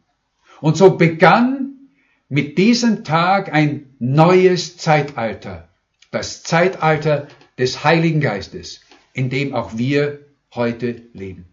Und 0.61 0.77
so 0.77 0.97
begann 0.97 1.89
mit 2.29 2.57
diesem 2.57 3.03
Tag 3.03 3.53
ein 3.53 3.95
neues 3.99 4.77
Zeitalter, 4.77 5.69
das 6.11 6.43
Zeitalter 6.43 7.27
des 7.57 7.83
Heiligen 7.83 8.19
Geistes, 8.19 8.81
in 9.13 9.29
dem 9.29 9.53
auch 9.53 9.77
wir 9.77 10.19
heute 10.53 11.03
leben. 11.13 11.45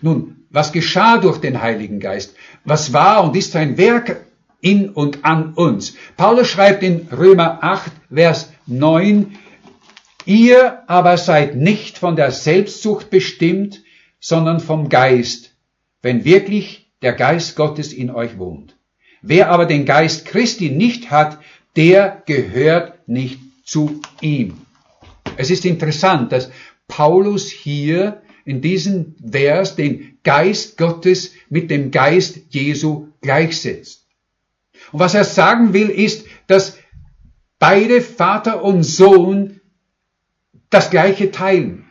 Nun, 0.00 0.44
was 0.50 0.72
geschah 0.72 1.18
durch 1.18 1.38
den 1.38 1.60
Heiligen 1.60 2.00
Geist? 2.00 2.34
Was 2.64 2.92
war 2.92 3.24
und 3.24 3.36
ist 3.36 3.52
sein 3.52 3.76
Werk 3.78 4.24
in 4.60 4.90
und 4.90 5.24
an 5.24 5.54
uns? 5.54 5.94
Paulus 6.16 6.48
schreibt 6.48 6.82
in 6.82 7.08
Römer 7.10 7.58
8, 7.62 7.92
Vers 8.12 8.52
9, 8.66 9.38
Ihr 10.24 10.88
aber 10.88 11.16
seid 11.18 11.56
nicht 11.56 11.98
von 11.98 12.16
der 12.16 12.30
Selbstsucht 12.30 13.10
bestimmt, 13.10 13.82
sondern 14.20 14.60
vom 14.60 14.88
Geist, 14.88 15.56
wenn 16.00 16.24
wirklich 16.24 16.92
der 17.02 17.12
Geist 17.12 17.56
Gottes 17.56 17.92
in 17.92 18.10
euch 18.10 18.38
wohnt. 18.38 18.76
Wer 19.20 19.50
aber 19.50 19.66
den 19.66 19.84
Geist 19.84 20.26
Christi 20.26 20.70
nicht 20.70 21.10
hat, 21.10 21.38
der 21.76 22.22
gehört 22.26 23.08
nicht 23.08 23.40
zu 23.64 24.00
ihm. 24.20 24.58
Es 25.36 25.50
ist 25.50 25.64
interessant, 25.64 26.30
dass 26.32 26.50
Paulus 26.88 27.50
hier 27.50 28.21
in 28.44 28.60
diesem 28.60 29.14
Vers 29.30 29.76
den 29.76 30.18
Geist 30.24 30.76
Gottes 30.78 31.32
mit 31.48 31.70
dem 31.70 31.90
Geist 31.90 32.40
Jesu 32.50 33.08
gleichsetzt. 33.20 34.06
Und 34.92 35.00
was 35.00 35.14
er 35.14 35.24
sagen 35.24 35.72
will, 35.72 35.88
ist, 35.88 36.26
dass 36.46 36.78
beide 37.58 38.00
Vater 38.00 38.62
und 38.62 38.82
Sohn 38.82 39.60
das 40.70 40.90
gleiche 40.90 41.30
teilen. 41.30 41.84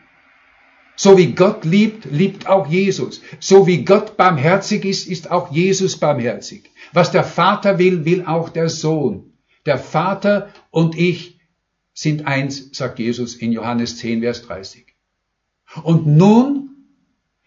So 0.96 1.16
wie 1.16 1.32
Gott 1.32 1.64
liebt, 1.64 2.04
liebt 2.04 2.46
auch 2.46 2.66
Jesus. 2.66 3.22
So 3.40 3.66
wie 3.66 3.84
Gott 3.84 4.16
barmherzig 4.16 4.84
ist, 4.84 5.08
ist 5.08 5.30
auch 5.30 5.50
Jesus 5.50 5.96
barmherzig. 5.96 6.70
Was 6.92 7.10
der 7.10 7.24
Vater 7.24 7.78
will, 7.78 8.04
will 8.04 8.24
auch 8.26 8.50
der 8.50 8.68
Sohn. 8.68 9.32
Der 9.64 9.78
Vater 9.78 10.50
und 10.70 10.96
ich 10.98 11.40
sind 11.94 12.26
eins, 12.26 12.70
sagt 12.72 12.98
Jesus 12.98 13.34
in 13.34 13.52
Johannes 13.52 13.96
10, 13.98 14.20
Vers 14.20 14.42
30. 14.42 14.91
Und 15.82 16.06
nun, 16.06 16.70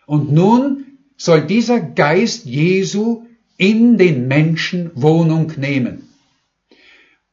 und 0.05 0.31
nun 0.31 0.97
soll 1.17 1.41
dieser 1.41 1.79
Geist 1.79 2.45
Jesu 2.45 3.25
in 3.57 3.97
den 3.97 4.27
Menschen 4.27 4.91
Wohnung 4.95 5.53
nehmen. 5.57 6.09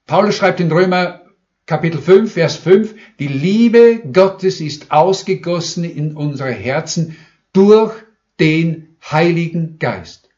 Paulus 0.07 0.37
schreibt 0.37 0.61
in 0.61 0.71
Römer 0.71 1.23
Kapitel 1.67 2.01
5, 2.01 2.33
Vers 2.33 2.57
5, 2.57 2.95
die 3.19 3.29
Liebe 3.29 4.03
Gottes 4.13 4.61
ist 4.61 4.91
ausgegossen 4.91 5.85
in 5.85 6.17
unsere 6.17 6.51
Herzen 6.51 7.17
durch 7.53 7.95
den 8.41 8.97
Heiligen 9.11 9.79
Geist. 9.79 10.29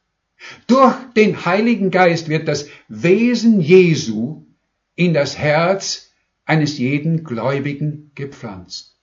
Durch 0.66 0.94
den 1.16 1.44
Heiligen 1.44 1.90
Geist 1.90 2.28
wird 2.28 2.46
das 2.48 2.68
Wesen 2.88 3.60
Jesu 3.60 4.44
in 4.94 5.14
das 5.14 5.38
Herz 5.38 6.12
eines 6.44 6.78
jeden 6.78 7.24
Gläubigen 7.24 8.12
gepflanzt. 8.14 8.93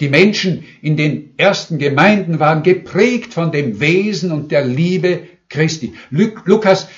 Die 0.00 0.08
Menschen 0.08 0.64
in 0.80 0.96
den 0.96 1.34
ersten 1.36 1.78
Gemeinden 1.78 2.38
waren 2.38 2.62
geprägt 2.62 3.34
von 3.34 3.50
dem 3.50 3.80
Wesen 3.80 4.30
und 4.30 4.52
der 4.52 4.64
Liebe 4.64 5.22
Christi. 5.48 5.94
Lukas 6.10 6.88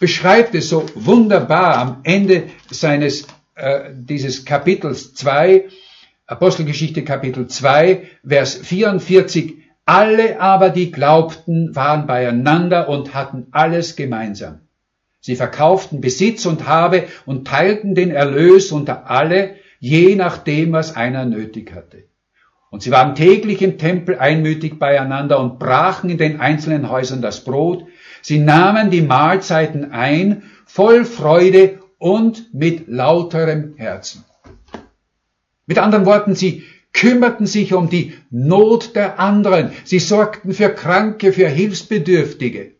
beschreibt 0.00 0.54
es 0.54 0.68
so 0.68 0.86
wunderbar 0.94 1.76
am 1.76 2.00
Ende 2.04 2.44
seines 2.70 3.26
äh, 3.54 3.90
dieses 3.94 4.44
Kapitels 4.44 5.14
2, 5.14 5.64
Apostelgeschichte 6.26 7.04
Kapitel 7.04 7.46
2, 7.46 8.02
Vers 8.26 8.54
44. 8.56 9.54
Alle 9.86 10.40
aber, 10.40 10.70
die 10.70 10.90
glaubten, 10.90 11.74
waren 11.74 12.06
beieinander 12.06 12.88
und 12.88 13.14
hatten 13.14 13.46
alles 13.52 13.96
gemeinsam. 13.96 14.60
Sie 15.20 15.36
verkauften 15.36 16.00
Besitz 16.00 16.46
und 16.46 16.66
Habe 16.66 17.04
und 17.26 17.46
teilten 17.46 17.94
den 17.94 18.10
Erlös 18.10 18.70
unter 18.70 19.10
alle, 19.10 19.56
je 19.80 20.14
nachdem, 20.14 20.72
was 20.72 20.94
einer 20.94 21.24
nötig 21.24 21.74
hatte. 21.74 22.04
Und 22.70 22.82
sie 22.82 22.90
waren 22.90 23.14
täglich 23.14 23.62
im 23.62 23.78
Tempel 23.78 24.18
einmütig 24.18 24.78
beieinander 24.78 25.40
und 25.40 25.58
brachen 25.58 26.10
in 26.10 26.18
den 26.18 26.40
einzelnen 26.40 26.90
Häusern 26.90 27.22
das 27.22 27.44
Brot. 27.44 27.86
Sie 28.20 28.38
nahmen 28.38 28.90
die 28.90 29.00
Mahlzeiten 29.00 29.92
ein, 29.92 30.42
voll 30.66 31.04
Freude 31.04 31.78
und 31.98 32.52
mit 32.52 32.88
lauterem 32.88 33.74
Herzen. 33.76 34.24
Mit 35.66 35.78
anderen 35.78 36.06
Worten, 36.06 36.34
sie 36.34 36.64
kümmerten 36.92 37.46
sich 37.46 37.74
um 37.74 37.88
die 37.90 38.14
Not 38.30 38.96
der 38.96 39.20
anderen, 39.20 39.70
sie 39.84 39.98
sorgten 39.98 40.52
für 40.52 40.70
Kranke, 40.70 41.32
für 41.32 41.48
Hilfsbedürftige. 41.48 42.72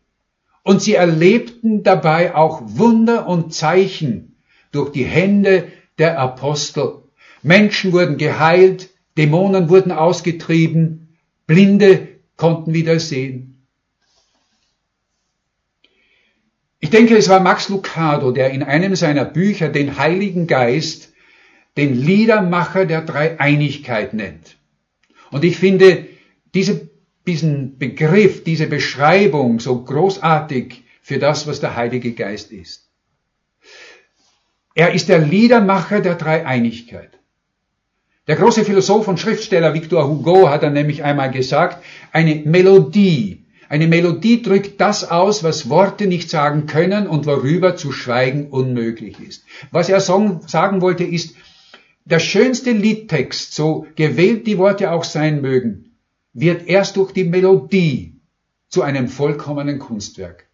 Und 0.63 0.81
sie 0.81 0.95
erlebten 0.95 1.83
dabei 1.83 2.35
auch 2.35 2.61
Wunder 2.65 3.27
und 3.27 3.53
Zeichen 3.53 4.35
durch 4.71 4.91
die 4.91 5.05
Hände 5.05 5.67
der 5.97 6.19
Apostel. 6.19 7.03
Menschen 7.41 7.93
wurden 7.93 8.17
geheilt, 8.17 8.89
Dämonen 9.19 9.69
wurden 9.69 9.91
ausgetrieben, 9.91 11.09
Blinde 11.45 12.07
konnten 12.37 12.73
wieder 12.73 12.99
sehen. 12.99 13.67
Ich 16.79 16.89
denke, 16.89 17.17
es 17.17 17.27
war 17.27 17.41
Max 17.41 17.67
Lucado, 17.69 18.31
der 18.31 18.51
in 18.51 18.63
einem 18.63 18.95
seiner 18.95 19.25
Bücher 19.25 19.69
den 19.69 19.97
Heiligen 19.97 20.47
Geist 20.47 21.13
den 21.75 21.93
Liedermacher 21.93 22.85
der 22.85 23.01
Dreieinigkeit 23.01 24.13
nennt. 24.13 24.55
Und 25.31 25.43
ich 25.43 25.57
finde 25.57 26.07
diese 26.53 26.89
diesen 27.27 27.77
Begriff, 27.77 28.43
diese 28.43 28.65
Beschreibung 28.65 29.59
so 29.59 29.83
großartig 29.83 30.83
für 31.01 31.19
das, 31.19 31.45
was 31.45 31.59
der 31.59 31.75
Heilige 31.75 32.13
Geist 32.13 32.51
ist. 32.51 32.89
Er 34.73 34.93
ist 34.93 35.09
der 35.09 35.19
Liedermacher 35.19 35.99
der 35.99 36.15
Dreieinigkeit. 36.15 37.18
Der 38.29 38.35
große 38.35 38.63
Philosoph 38.63 39.07
und 39.07 39.19
Schriftsteller 39.19 39.73
Victor 39.73 40.07
Hugo 40.07 40.51
hat 40.51 40.61
dann 40.61 40.73
nämlich 40.73 41.03
einmal 41.03 41.31
gesagt, 41.31 41.83
eine 42.11 42.35
Melodie, 42.35 43.47
eine 43.69 43.87
Melodie 43.87 44.43
drückt 44.43 44.79
das 44.79 45.09
aus, 45.09 45.43
was 45.43 45.67
Worte 45.67 46.05
nicht 46.05 46.29
sagen 46.29 46.67
können 46.67 47.07
und 47.07 47.25
worüber 47.25 47.75
zu 47.75 47.91
schweigen 47.91 48.51
unmöglich 48.51 49.19
ist. 49.19 49.45
Was 49.71 49.89
er 49.89 49.99
sagen 49.99 50.79
wollte 50.79 51.05
ist, 51.05 51.37
der 52.05 52.19
schönste 52.19 52.69
Liedtext, 52.71 53.55
so 53.55 53.87
gewählt 53.95 54.45
die 54.45 54.59
Worte 54.59 54.91
auch 54.91 55.05
sein 55.05 55.41
mögen, 55.41 55.95
wird 56.31 56.67
erst 56.67 56.97
durch 56.97 57.13
die 57.13 57.23
Melodie 57.23 58.21
zu 58.67 58.83
einem 58.83 59.07
vollkommenen 59.07 59.79
Kunstwerk. 59.79 60.45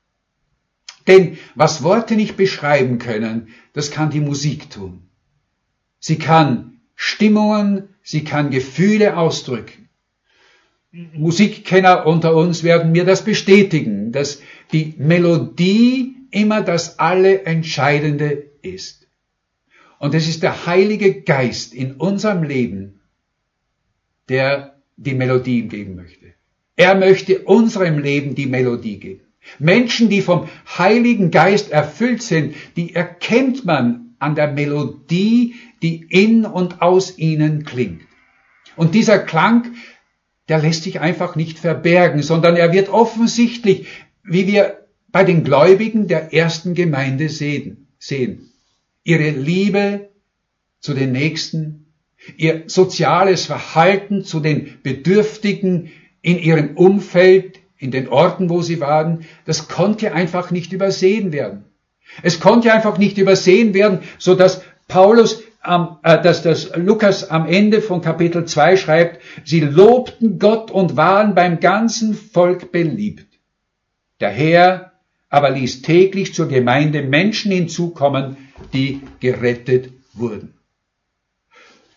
Denn 1.08 1.38
was 1.56 1.84
Worte 1.84 2.16
nicht 2.16 2.38
beschreiben 2.38 3.00
können, 3.00 3.50
das 3.74 3.92
kann 3.92 4.12
die 4.12 4.22
Musik 4.22 4.70
tun. 4.70 5.10
Sie 6.00 6.18
kann 6.18 6.75
Stimmungen, 6.96 7.90
sie 8.02 8.24
kann 8.24 8.50
Gefühle 8.52 9.18
ausdrücken. 9.18 9.90
Musikkenner 10.92 12.06
unter 12.06 12.36
uns 12.36 12.64
werden 12.64 12.94
mir 12.94 13.04
das 13.04 13.26
bestätigen, 13.26 14.14
dass 14.14 14.42
die 14.72 14.94
Melodie 14.98 16.16
immer 16.32 16.62
das 16.62 17.00
alle 17.00 17.44
Entscheidende 17.44 18.46
ist. 18.62 19.08
Und 20.00 20.14
es 20.16 20.28
ist 20.28 20.44
der 20.44 20.66
Heilige 20.66 21.22
Geist 21.22 21.74
in 21.74 21.94
unserem 21.96 22.44
Leben, 22.44 23.02
der 24.30 24.76
die 24.98 25.14
Melodie 25.14 25.64
geben 25.64 25.96
möchte. 25.96 26.34
Er 26.76 26.96
möchte 26.96 27.40
unserem 27.40 28.00
Leben 28.00 28.36
die 28.36 28.48
Melodie 28.48 29.00
geben. 29.00 29.22
Menschen, 29.60 30.10
die 30.10 30.22
vom 30.22 30.50
Heiligen 30.78 31.32
Geist 31.32 31.72
erfüllt 31.72 32.24
sind, 32.24 32.56
die 32.76 32.96
erkennt 32.96 33.66
man 33.66 34.16
an 34.20 34.36
der 34.36 34.52
Melodie, 34.52 35.56
die 35.86 36.08
in 36.10 36.45
und 36.45 36.82
aus 36.82 37.19
ihnen 37.19 37.63
klingt. 37.63 38.02
Und 38.76 38.95
dieser 38.95 39.19
Klang, 39.19 39.76
der 40.50 40.58
lässt 40.58 40.82
sich 40.82 41.00
einfach 41.00 41.36
nicht 41.36 41.60
verbergen, 41.60 42.24
sondern 42.24 42.56
er 42.56 42.74
wird 42.74 42.89
offensichtlich, 42.89 43.86
wie 44.24 44.48
wir 44.48 44.88
bei 45.10 45.24
den 45.24 45.43
Gläubigen 45.43 46.08
der 46.08 46.34
ersten 46.34 46.74
Gemeinde 46.74 47.30
sehen. 47.30 47.88
Ihre 49.04 49.30
Liebe 49.30 50.10
zu 50.80 50.95
den 50.95 51.12
Nächsten, 51.12 51.86
ihr 52.36 52.63
soziales 52.65 53.45
Verhalten 53.45 54.24
zu 54.24 54.39
den 54.39 54.80
Bedürftigen 54.82 55.91
in 56.24 56.39
ihrem 56.39 56.76
Umfeld, 56.78 57.60
in 57.78 57.91
den 57.91 58.10
Orten, 58.10 58.50
wo 58.50 58.63
sie 58.63 58.80
waren, 58.80 59.26
das 59.45 59.67
konnte 59.67 60.13
einfach 60.13 60.50
nicht 60.50 60.74
übersehen 60.74 61.32
werden. 61.32 61.65
Es 62.24 62.39
konnte 62.39 62.74
einfach 62.74 62.98
nicht 62.98 63.19
übersehen 63.19 63.76
werden, 63.76 64.00
so 64.17 64.34
dass 64.34 64.63
Paulus, 64.88 65.43
ähm, 65.67 65.97
äh, 66.04 66.21
dass 66.21 66.41
das 66.41 66.75
Lukas 66.75 67.30
am 67.30 67.47
Ende 67.47 67.82
von 67.82 68.01
Kapitel 68.01 68.45
2 68.45 68.78
schreibt, 68.78 69.21
sie 69.43 69.60
lobten 69.60 70.39
Gott 70.39 70.71
und 70.71 70.95
waren 70.95 71.36
beim 71.36 71.60
ganzen 71.60 72.13
Volk 72.13 72.71
beliebt. 72.71 73.28
Der 74.19 74.30
Herr 74.30 74.91
aber 75.30 75.49
ließ 75.49 75.82
täglich 75.82 76.34
zur 76.34 76.47
Gemeinde 76.47 77.01
Menschen 77.01 77.51
hinzukommen, 77.51 78.38
die 78.73 79.01
gerettet 79.19 79.91
wurden. 80.13 80.54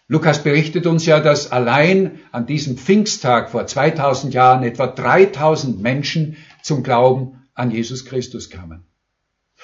Lukas 0.09 0.43
berichtet 0.43 0.87
uns 0.87 1.05
ja, 1.05 1.21
dass 1.21 1.53
allein 1.53 2.21
an 2.33 2.47
diesem 2.47 2.79
Pfingsttag 2.79 3.51
vor 3.51 3.67
2000 3.67 4.33
Jahren 4.33 4.65
etwa 4.65 4.87
3000 4.87 5.81
Menschen 5.81 6.39
zum 6.63 6.83
Glauben 6.83 7.43
an 7.55 7.71
Jesus 7.71 8.07
Christus 8.07 8.49
kamen. 8.49 8.85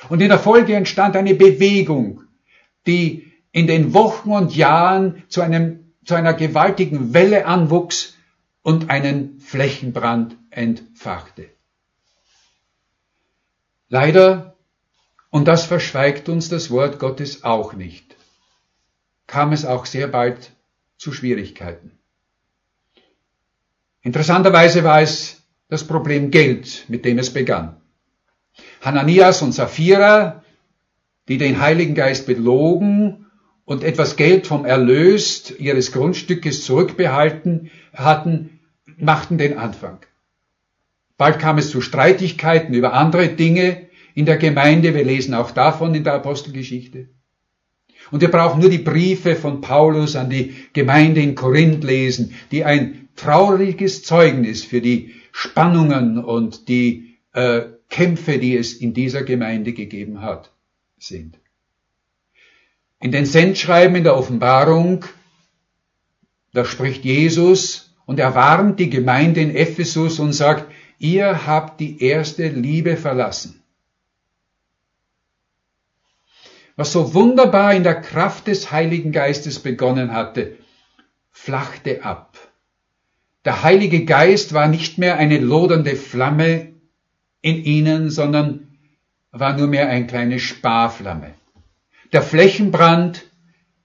Und 0.09 0.21
in 0.21 0.29
der 0.29 0.39
Folge 0.39 0.75
entstand 0.75 1.17
eine 1.17 1.35
Bewegung, 1.35 2.23
die 2.87 3.33
in 3.55 3.69
den 3.69 3.95
Wochen 3.95 4.33
und 4.33 4.57
Jahren 4.57 5.23
zu, 5.29 5.41
einem, 5.41 5.93
zu 6.05 6.17
einer 6.17 6.35
gewaltigen 6.35 7.15
Welle 7.15 7.47
anwuchs 7.47 8.17
und 8.63 8.91
einen 8.91 9.39
Flächenbrand 9.39 10.37
entfachte. 10.51 11.49
Leider, 13.89 14.57
und 15.31 15.47
das 15.47 15.67
verschweigt 15.67 16.29
uns 16.29 16.49
das 16.49 16.73
Wort 16.73 16.99
Gottes 16.99 17.45
auch 17.45 17.75
nicht, 17.75 18.17
kam 19.29 19.53
es 19.53 19.65
auch 19.65 19.87
sehr 19.87 20.09
bald 20.09 20.51
zu 20.99 21.13
Schwierigkeiten. 21.13 21.93
Interessanterweise 24.03 24.83
war 24.83 25.01
es 25.01 25.43
das 25.69 25.87
Problem 25.87 26.33
Geld, 26.33 26.87
mit 26.89 27.05
dem 27.05 27.21
es 27.21 27.33
begann. 27.33 27.81
Hananias 28.81 29.43
und 29.43 29.53
Sapphira, 29.53 30.43
die 31.29 31.39
den 31.39 31.61
Heiligen 31.61 31.95
Geist 31.95 32.27
belogen 32.27 33.24
und 33.65 33.83
etwas 33.83 34.17
Geld 34.17 34.47
vom 34.47 34.65
Erlös 34.65 35.53
ihres 35.59 35.93
Grundstückes 35.93 36.65
zurückbehalten 36.65 37.71
hatten, 37.93 38.61
machten 38.99 39.39
den 39.39 39.59
Anfang. 39.59 39.99
Bald 41.17 41.39
kam 41.39 41.59
es 41.59 41.71
zu 41.71 41.81
Streitigkeiten 41.81 42.75
über 42.75 42.93
andere 42.93 43.29
Dinge 43.29 43.89
in 44.15 44.27
der 44.27 44.37
Gemeinde. 44.37 44.95
Wir 44.95 45.05
lesen 45.05 45.35
auch 45.35 45.51
davon 45.51 45.95
in 45.95 46.05
der 46.05 46.15
Apostelgeschichte. 46.15 47.09
Und 48.11 48.21
wir 48.21 48.31
brauchen 48.31 48.61
nur 48.61 48.71
die 48.71 48.79
Briefe 48.79 49.35
von 49.35 49.61
Paulus 49.61 50.17
an 50.17 50.29
die 50.29 50.55
Gemeinde 50.73 51.23
in 51.23 51.35
Korinth 51.35 51.85
lesen, 51.85 52.35
die 52.51 52.65
ein 52.65 53.09
trauriges 53.17 54.03
Zeugnis 54.03 54.65
für 54.65 54.81
die 54.81 55.15
Spannungen 55.33 56.23
und 56.23 56.69
die 56.69 57.17
äh, 57.33 57.63
Kämpfe, 57.89 58.39
die 58.39 58.57
es 58.57 58.75
in 58.75 58.93
dieser 58.93 59.23
Gemeinde 59.23 59.73
gegeben 59.73 60.21
hat, 60.21 60.53
sind. 60.99 61.39
In 63.05 63.13
den 63.13 63.27
Sendschreiben 63.27 63.97
in 63.97 64.05
der 64.05 64.17
Offenbarung, 64.17 65.05
da 66.55 66.65
spricht 66.65 67.05
Jesus 67.05 67.95
Und 68.07 68.19
er 68.19 68.35
warnt 68.35 68.81
die 68.81 68.89
Gemeinde 68.89 69.43
in 69.43 69.55
Ephesus 69.55 70.19
und 70.21 70.33
sagt, 70.33 70.73
ihr 70.99 71.47
habt 71.47 71.81
die 71.81 72.03
erste 72.03 72.49
Liebe 72.49 72.97
verlassen. 72.97 73.63
Was 76.77 76.93
so 76.93 77.13
wunderbar 77.13 77.75
in 77.75 77.83
der 77.83 78.01
Kraft 78.01 78.47
des 78.47 78.71
Heiligen 78.71 79.13
Geistes 79.13 79.59
begonnen 79.59 80.15
hatte, 80.15 80.57
flachte 81.31 82.05
ab. 82.05 82.39
Der 83.45 83.63
Heilige 83.63 84.07
Geist 84.07 84.55
war 84.55 84.67
nicht 84.67 84.97
mehr 84.97 85.19
eine 85.19 85.41
lodernde 85.41 85.95
Flamme 85.95 86.73
in 87.43 87.65
ihnen, 87.65 88.09
sondern 88.09 88.79
war 89.31 89.55
nur 89.59 89.67
mehr 89.67 89.91
eine 89.91 90.07
kleine 90.07 90.39
Sparflamme. 90.39 91.35
Der 92.15 92.23
Flächenbrand 92.23 93.25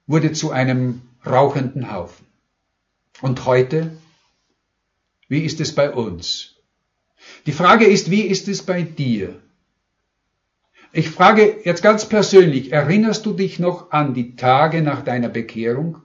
wurde 0.05 0.33
zu 0.33 0.51
einem 0.51 1.01
rauchenden 1.25 1.91
Haufen. 1.91 2.27
Und 3.21 3.47
heute, 3.47 3.89
wie 5.27 5.39
ist 5.39 5.59
es 5.59 5.73
bei 5.73 5.89
uns? 5.89 6.53
Die 7.47 7.51
Frage 7.51 7.85
ist, 7.85 8.11
wie 8.11 8.21
ist 8.21 8.47
es 8.47 8.61
bei 8.61 8.83
dir? 8.83 9.41
Ich 10.91 11.09
frage 11.09 11.61
jetzt 11.63 11.81
ganz 11.81 12.07
persönlich, 12.07 12.71
erinnerst 12.71 13.25
du 13.25 13.33
dich 13.33 13.57
noch 13.57 13.89
an 13.89 14.13
die 14.13 14.35
Tage 14.35 14.83
nach 14.83 15.03
deiner 15.03 15.29
Bekehrung? 15.29 15.97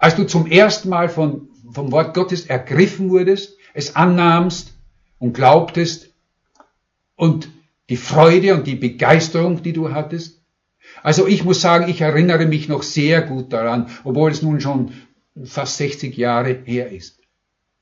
Als 0.00 0.16
du 0.16 0.24
zum 0.24 0.48
ersten 0.48 0.88
Mal 0.88 1.08
von, 1.08 1.50
vom 1.70 1.92
Wort 1.92 2.14
Gottes 2.14 2.46
ergriffen 2.46 3.10
wurdest, 3.10 3.56
es 3.74 3.94
annahmst 3.94 4.72
und 5.20 5.34
glaubtest 5.34 6.12
und 7.14 7.48
die 7.90 7.96
Freude 7.96 8.54
und 8.54 8.66
die 8.66 8.74
Begeisterung, 8.74 9.62
die 9.62 9.72
du 9.72 9.92
hattest? 9.92 10.35
Also 11.02 11.26
ich 11.26 11.44
muss 11.44 11.60
sagen, 11.60 11.88
ich 11.88 12.00
erinnere 12.00 12.46
mich 12.46 12.68
noch 12.68 12.82
sehr 12.82 13.22
gut 13.22 13.52
daran, 13.52 13.88
obwohl 14.04 14.30
es 14.30 14.42
nun 14.42 14.60
schon 14.60 14.92
fast 15.44 15.76
60 15.76 16.16
Jahre 16.16 16.58
her 16.64 16.90
ist. 16.90 17.20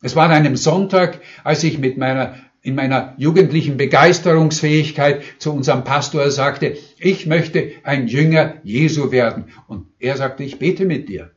Es 0.02 0.16
war 0.16 0.24
an 0.26 0.32
einem 0.32 0.56
Sonntag, 0.56 1.20
als 1.44 1.64
ich 1.64 1.78
mit 1.78 1.96
meiner 1.96 2.34
in 2.64 2.74
meiner 2.74 3.14
jugendlichen 3.18 3.76
Begeisterungsfähigkeit 3.76 5.22
zu 5.38 5.52
unserem 5.52 5.84
Pastor 5.84 6.30
sagte, 6.30 6.78
ich 6.98 7.26
möchte 7.26 7.72
ein 7.82 8.08
Jünger 8.08 8.54
Jesu 8.64 9.12
werden. 9.12 9.52
Und 9.68 9.88
er 9.98 10.16
sagte, 10.16 10.44
ich 10.44 10.58
bete 10.58 10.86
mit 10.86 11.10
dir. 11.10 11.32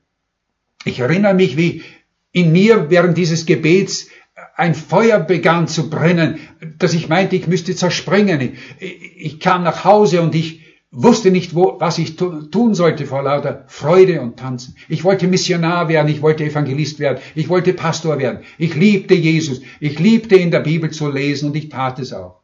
Ich 0.86 1.00
erinnere 1.00 1.34
mich, 1.34 1.58
wie 1.58 1.84
in 2.32 2.54
mir 2.54 2.90
während 2.90 3.18
dieses 3.18 3.46
Gebets 3.46 4.08
ein 4.56 4.74
Feuer 4.74 5.20
begann 5.20 5.68
zu 5.68 5.90
brennen, 5.90 6.40
dass 6.78 6.94
ich 6.94 7.10
meinte, 7.10 7.36
ich 7.36 7.48
müsste 7.48 7.76
zerspringen. 7.76 8.58
Ich 8.80 9.42
kam 9.42 9.64
nach 9.64 9.84
Hause 9.84 10.22
und 10.22 10.34
ich 10.34 10.62
wusste 10.92 11.32
nicht, 11.32 11.54
wo, 11.54 11.80
was 11.80 11.98
ich 11.98 12.16
tun 12.16 12.74
sollte 12.74 13.06
vor 13.06 13.24
lauter 13.24 13.66
Freude 13.68 14.22
und 14.22 14.38
Tanzen. 14.38 14.76
Ich 14.88 15.04
wollte 15.04 15.28
Missionar 15.28 15.90
werden, 15.90 16.08
ich 16.08 16.22
wollte 16.22 16.46
Evangelist 16.46 17.00
werden, 17.00 17.22
ich 17.36 17.50
wollte 17.50 17.74
Pastor 17.74 18.20
werden. 18.20 18.44
Ich 18.58 18.76
liebte 18.76 19.14
Jesus, 19.14 19.62
ich 19.80 20.00
liebte 20.00 20.36
in 20.36 20.52
der 20.52 20.62
Bibel 20.62 20.92
zu 20.92 21.10
lesen 21.10 21.50
und 21.50 21.56
ich 21.56 21.70
tat 21.70 22.00
es 22.00 22.14
auch. 22.14 22.42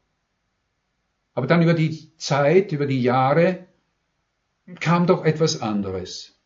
Aber 1.33 1.47
dann 1.47 1.63
über 1.63 1.73
die 1.73 2.11
Zeit, 2.17 2.71
über 2.71 2.85
die 2.85 3.01
Jahre 3.01 3.67
kam 4.79 5.07
doch 5.07 5.25
etwas 5.25 5.61
anderes. 5.61 6.39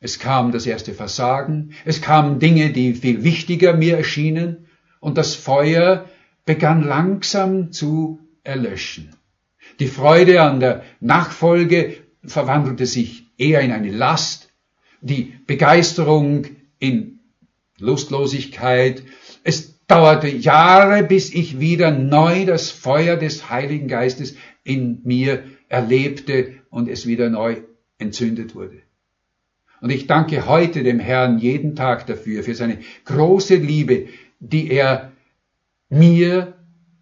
Es 0.00 0.18
kam 0.18 0.52
das 0.52 0.66
erste 0.66 0.92
Versagen, 0.92 1.72
es 1.84 2.02
kamen 2.02 2.38
Dinge, 2.38 2.72
die 2.72 2.94
viel 2.94 3.22
wichtiger 3.22 3.74
mir 3.74 3.96
erschienen 3.96 4.66
und 5.00 5.16
das 5.16 5.34
Feuer 5.34 6.08
begann 6.44 6.82
langsam 6.82 7.72
zu 7.72 8.18
erlöschen. 8.42 9.14
Die 9.78 9.86
Freude 9.86 10.42
an 10.42 10.60
der 10.60 10.82
Nachfolge 11.00 11.96
verwandelte 12.24 12.86
sich 12.86 13.26
eher 13.38 13.60
in 13.60 13.72
eine 13.72 13.90
Last, 13.90 14.52
die 15.00 15.34
Begeisterung 15.46 16.46
in 16.78 17.20
Lustlosigkeit. 17.78 19.02
Es 19.42 19.84
dauerte 19.86 20.28
Jahre, 20.28 21.02
bis 21.02 21.32
ich 21.34 21.60
wieder 21.60 21.90
neu 21.90 22.46
das 22.46 22.70
Feuer 22.70 23.16
des 23.16 23.50
Heiligen 23.50 23.88
Geistes 23.88 24.36
in 24.62 25.00
mir 25.04 25.44
erlebte 25.68 26.54
und 26.70 26.88
es 26.88 27.06
wieder 27.06 27.28
neu 27.28 27.56
entzündet 27.98 28.54
wurde. 28.54 28.80
Und 29.80 29.90
ich 29.90 30.06
danke 30.06 30.46
heute 30.46 30.82
dem 30.82 31.00
Herrn 31.00 31.38
jeden 31.38 31.76
Tag 31.76 32.06
dafür, 32.06 32.42
für 32.42 32.54
seine 32.54 32.78
große 33.04 33.56
Liebe, 33.56 34.06
die 34.40 34.70
er 34.70 35.12
mir 35.90 36.54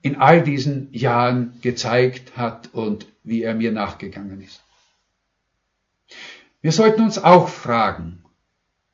in 0.02 0.16
all 0.16 0.42
diesen 0.42 0.92
Jahren 0.92 1.58
gezeigt 1.62 2.36
hat 2.36 2.70
und 2.72 3.06
wie 3.24 3.42
er 3.42 3.54
mir 3.54 3.72
nachgegangen 3.72 4.42
ist. 4.42 4.62
Wir 6.60 6.72
sollten 6.72 7.02
uns 7.02 7.18
auch 7.18 7.48
fragen, 7.48 8.22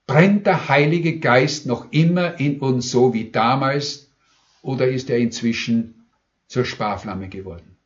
brennt 0.06 0.46
der 0.46 0.68
Heilige 0.68 1.18
Geist 1.18 1.66
noch 1.66 1.92
immer 1.92 2.38
in 2.38 2.60
uns 2.60 2.90
so 2.90 3.14
wie 3.14 3.30
damals 3.30 4.10
oder 4.62 4.88
ist 4.88 5.10
er 5.10 5.18
inzwischen 5.18 6.06
zur 6.46 6.64
Sparflamme 6.64 7.28
geworden? 7.28 7.76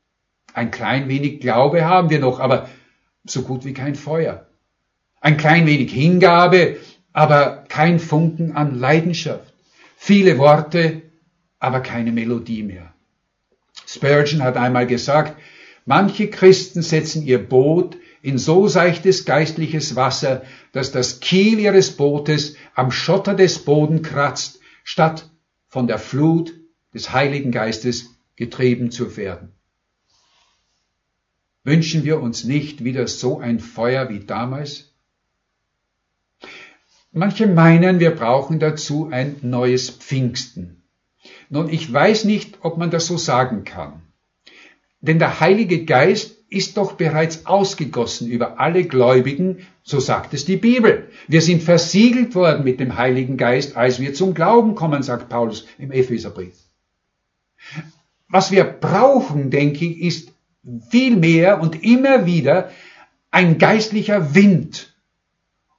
Ein 0.54 0.70
klein 0.70 1.08
wenig 1.08 1.40
Glaube 1.40 1.85
haben 1.85 2.11
wir 2.11 2.20
noch, 2.20 2.38
aber 2.38 2.68
so 3.24 3.42
gut 3.42 3.64
wie 3.64 3.72
kein 3.72 3.94
Feuer. 3.94 4.46
Ein 5.20 5.37
klein 5.37 5.66
wenig 5.66 5.92
Hingabe, 5.92 6.76
aber 7.12 7.64
kein 7.68 7.98
Funken 7.98 8.52
an 8.52 8.78
Leidenschaft. 8.78 9.52
Viele 9.96 10.38
Worte, 10.38 11.02
aber 11.58 11.80
keine 11.80 12.12
Melodie 12.12 12.64
mehr. 12.64 12.91
Spurgeon 13.92 14.42
hat 14.42 14.57
einmal 14.57 14.87
gesagt, 14.87 15.37
manche 15.85 16.28
Christen 16.28 16.83
setzen 16.83 17.22
ihr 17.22 17.46
Boot 17.46 17.96
in 18.22 18.38
so 18.38 18.68
seichtes 18.68 19.24
geistliches 19.24 19.96
Wasser, 19.96 20.44
dass 20.72 20.92
das 20.92 21.20
Kiel 21.20 21.59
ihres 21.59 21.96
Bootes 21.96 22.57
am 22.74 22.90
Schotter 22.90 23.35
des 23.35 23.64
Boden 23.64 24.02
kratzt, 24.02 24.61
statt 24.85 25.28
von 25.68 25.87
der 25.87 25.98
Flut 25.98 26.55
des 26.94 27.12
Heiligen 27.12 27.50
Geistes 27.50 28.16
getrieben 28.37 28.90
zu 28.90 29.16
werden. 29.16 29.52
Wünschen 31.64 32.05
wir 32.05 32.20
uns 32.20 32.44
nicht 32.44 32.85
wieder 32.85 33.07
so 33.07 33.38
ein 33.38 33.61
Feuer 33.61 34.09
wie 34.09 34.20
damals? 34.20 34.94
Manche 37.12 37.46
meinen, 37.46 38.00
wir 38.00 38.12
brauchen 38.12 38.59
dazu 38.59 39.11
ein 39.12 39.37
neues 39.42 39.90
Pfingsten. 39.90 40.82
Nun, 41.52 41.68
ich 41.68 41.92
weiß 41.92 42.24
nicht, 42.24 42.60
ob 42.62 42.78
man 42.78 42.90
das 42.90 43.06
so 43.06 43.18
sagen 43.18 43.64
kann. 43.64 44.00
Denn 45.02 45.18
der 45.18 45.38
Heilige 45.38 45.84
Geist 45.84 46.38
ist 46.48 46.78
doch 46.78 46.92
bereits 46.92 47.44
ausgegossen 47.44 48.26
über 48.26 48.58
alle 48.58 48.84
Gläubigen, 48.84 49.66
so 49.82 50.00
sagt 50.00 50.32
es 50.32 50.46
die 50.46 50.56
Bibel. 50.56 51.10
Wir 51.28 51.42
sind 51.42 51.62
versiegelt 51.62 52.34
worden 52.34 52.64
mit 52.64 52.80
dem 52.80 52.96
Heiligen 52.96 53.36
Geist, 53.36 53.76
als 53.76 54.00
wir 54.00 54.14
zum 54.14 54.32
Glauben 54.32 54.74
kommen, 54.74 55.02
sagt 55.02 55.28
Paulus 55.28 55.66
im 55.76 55.92
Epheserbrief. 55.92 56.54
Was 58.30 58.50
wir 58.50 58.64
brauchen, 58.64 59.50
denke 59.50 59.84
ich, 59.84 60.00
ist 60.00 60.32
viel 60.88 61.18
mehr 61.18 61.60
und 61.60 61.84
immer 61.84 62.24
wieder 62.24 62.70
ein 63.30 63.58
geistlicher 63.58 64.34
Wind, 64.34 64.94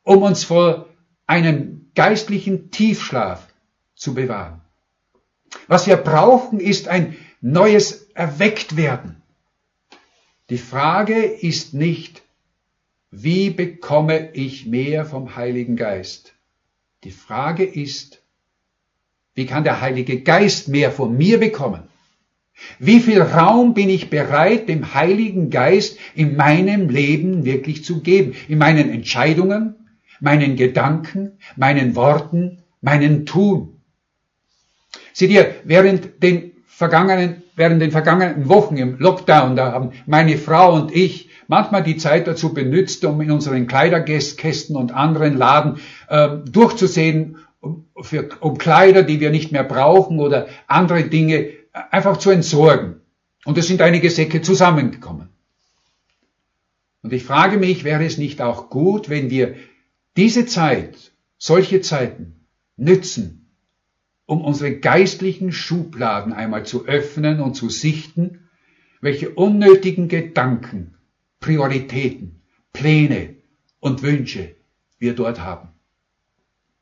um 0.03 0.21
uns 0.21 0.43
vor 0.43 0.87
einem 1.25 1.89
geistlichen 1.95 2.69
Tiefschlaf 2.69 3.47
zu 3.95 4.13
bewahren. 4.13 4.62
Was 5.67 5.87
wir 5.87 5.97
brauchen, 5.97 6.59
ist 6.59 6.87
ein 6.87 7.15
neues 7.41 8.09
Erwecktwerden. 8.13 9.21
Die 10.49 10.57
Frage 10.57 11.23
ist 11.23 11.73
nicht, 11.73 12.21
wie 13.11 13.49
bekomme 13.49 14.33
ich 14.33 14.65
mehr 14.65 15.05
vom 15.05 15.35
Heiligen 15.35 15.75
Geist? 15.75 16.33
Die 17.03 17.11
Frage 17.11 17.63
ist, 17.63 18.21
wie 19.35 19.45
kann 19.45 19.63
der 19.63 19.81
Heilige 19.81 20.21
Geist 20.21 20.67
mehr 20.67 20.91
von 20.91 21.15
mir 21.17 21.39
bekommen? 21.39 21.83
Wie 22.79 22.99
viel 22.99 23.21
Raum 23.21 23.73
bin 23.73 23.89
ich 23.89 24.09
bereit, 24.09 24.69
dem 24.69 24.93
Heiligen 24.93 25.49
Geist 25.49 25.97
in 26.15 26.35
meinem 26.35 26.89
Leben 26.89 27.45
wirklich 27.45 27.83
zu 27.83 28.01
geben? 28.01 28.35
In 28.47 28.57
meinen 28.57 28.89
Entscheidungen, 28.89 29.75
meinen 30.19 30.55
Gedanken, 30.55 31.39
meinen 31.55 31.95
Worten, 31.95 32.63
meinen 32.81 33.25
Tun. 33.25 33.72
Seht 35.13 35.29
ihr, 35.29 35.55
während 35.63 36.21
den 36.21 36.51
vergangenen, 36.65 37.43
während 37.55 37.81
den 37.81 37.91
vergangenen 37.91 38.49
Wochen 38.49 38.77
im 38.77 38.97
Lockdown, 38.97 39.55
da 39.55 39.71
haben 39.71 39.91
meine 40.07 40.37
Frau 40.37 40.73
und 40.73 40.93
ich 40.93 41.29
manchmal 41.47 41.83
die 41.83 41.97
Zeit 41.97 42.27
dazu 42.27 42.53
benutzt, 42.53 43.05
um 43.05 43.21
in 43.21 43.31
unseren 43.31 43.67
Kleiderkästen 43.67 44.75
und 44.75 44.91
anderen 44.93 45.37
Laden 45.37 45.79
äh, 46.09 46.29
durchzusehen, 46.49 47.37
um, 47.59 47.85
für, 48.01 48.29
um 48.39 48.57
Kleider, 48.57 49.03
die 49.03 49.19
wir 49.19 49.29
nicht 49.29 49.51
mehr 49.51 49.63
brauchen 49.63 50.19
oder 50.19 50.47
andere 50.67 51.03
Dinge 51.03 51.35
äh, 51.35 51.53
einfach 51.91 52.17
zu 52.17 52.31
entsorgen. 52.31 53.01
Und 53.45 53.57
es 53.57 53.67
sind 53.67 53.81
einige 53.81 54.09
Säcke 54.09 54.41
zusammengekommen. 54.41 55.29
Und 57.03 57.13
ich 57.13 57.23
frage 57.23 57.57
mich, 57.57 57.83
wäre 57.83 58.05
es 58.05 58.17
nicht 58.17 58.41
auch 58.41 58.69
gut, 58.69 59.09
wenn 59.09 59.29
wir 59.29 59.55
diese 60.15 60.45
Zeit, 60.45 61.11
solche 61.37 61.81
Zeiten 61.81 62.45
nützen, 62.77 63.42
um 64.25 64.41
unsere 64.43 64.77
geistlichen 64.79 65.51
Schubladen 65.51 66.33
einmal 66.33 66.65
zu 66.65 66.85
öffnen 66.85 67.39
und 67.41 67.55
zu 67.55 67.69
sichten, 67.69 68.49
welche 69.01 69.29
unnötigen 69.31 70.07
Gedanken, 70.07 70.95
Prioritäten, 71.39 72.41
Pläne 72.71 73.35
und 73.79 74.01
Wünsche 74.01 74.55
wir 74.97 75.13
dort 75.13 75.41
haben. 75.41 75.73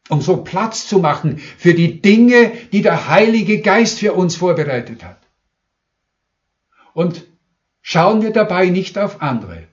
um 0.10 0.22
so 0.22 0.44
Platz 0.44 0.88
zu 0.88 1.00
machen 1.00 1.38
für 1.38 1.74
die 1.74 2.02
Dinge, 2.02 2.52
die 2.74 2.82
der 2.82 3.08
Heilige 3.08 3.62
Geist 3.62 4.00
für 4.00 4.14
uns 4.14 4.36
vorbereitet 4.36 5.04
hat. 5.06 5.20
Und 6.94 7.26
schauen 7.82 8.22
wir 8.22 8.32
dabei 8.34 8.66
nicht 8.70 8.98
auf 8.98 9.22
andere, 9.22 9.68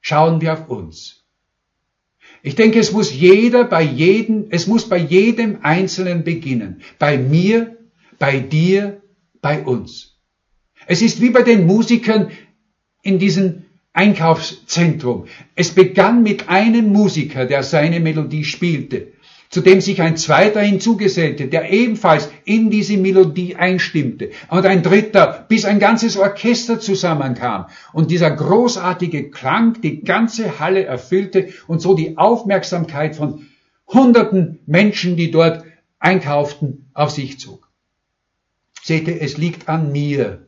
schauen 0.00 0.40
wir 0.40 0.54
auf 0.54 0.68
uns. 0.68 1.19
Ich 2.42 2.54
denke, 2.54 2.78
es 2.78 2.92
muss 2.92 3.12
jeder 3.12 3.64
bei 3.64 3.82
jedem, 3.82 4.46
es 4.50 4.66
muss 4.66 4.88
bei 4.88 4.98
jedem 4.98 5.58
Einzelnen 5.62 6.24
beginnen. 6.24 6.80
Bei 6.98 7.18
mir, 7.18 7.76
bei 8.18 8.40
dir, 8.40 9.02
bei 9.42 9.62
uns. 9.62 10.18
Es 10.86 11.02
ist 11.02 11.20
wie 11.20 11.30
bei 11.30 11.42
den 11.42 11.66
Musikern 11.66 12.30
in 13.02 13.18
diesem 13.18 13.64
Einkaufszentrum. 13.92 15.26
Es 15.54 15.70
begann 15.70 16.22
mit 16.22 16.48
einem 16.48 16.88
Musiker, 16.88 17.44
der 17.44 17.62
seine 17.62 18.00
Melodie 18.00 18.44
spielte 18.44 19.12
zu 19.50 19.60
dem 19.60 19.80
sich 19.80 20.00
ein 20.00 20.16
zweiter 20.16 20.60
hinzugesellte, 20.60 21.48
der 21.48 21.70
ebenfalls 21.70 22.30
in 22.44 22.70
diese 22.70 22.96
Melodie 22.96 23.56
einstimmte, 23.56 24.30
und 24.48 24.64
ein 24.64 24.84
dritter, 24.84 25.44
bis 25.48 25.64
ein 25.64 25.80
ganzes 25.80 26.16
Orchester 26.16 26.78
zusammenkam 26.78 27.66
und 27.92 28.12
dieser 28.12 28.30
großartige 28.30 29.30
Klang 29.30 29.80
die 29.82 30.02
ganze 30.02 30.60
Halle 30.60 30.84
erfüllte 30.84 31.48
und 31.66 31.82
so 31.82 31.94
die 31.94 32.16
Aufmerksamkeit 32.16 33.16
von 33.16 33.46
hunderten 33.88 34.60
Menschen, 34.66 35.16
die 35.16 35.32
dort 35.32 35.64
einkauften, 35.98 36.88
auf 36.94 37.10
sich 37.10 37.40
zog. 37.40 37.68
Seht 38.82 39.08
ihr, 39.08 39.20
es 39.20 39.36
liegt 39.36 39.68
an 39.68 39.90
mir, 39.90 40.46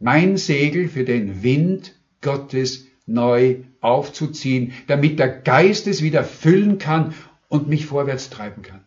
mein 0.00 0.36
Segel 0.36 0.88
für 0.88 1.04
den 1.04 1.44
Wind 1.44 1.94
Gottes 2.20 2.86
neu 3.06 3.58
aufzuziehen, 3.80 4.72
damit 4.88 5.20
der 5.20 5.28
Geist 5.28 5.86
es 5.86 6.02
wieder 6.02 6.24
füllen 6.24 6.78
kann 6.78 7.14
und 7.48 7.68
mich 7.68 7.86
vorwärts 7.86 8.30
treiben 8.30 8.62
kann. 8.62 8.84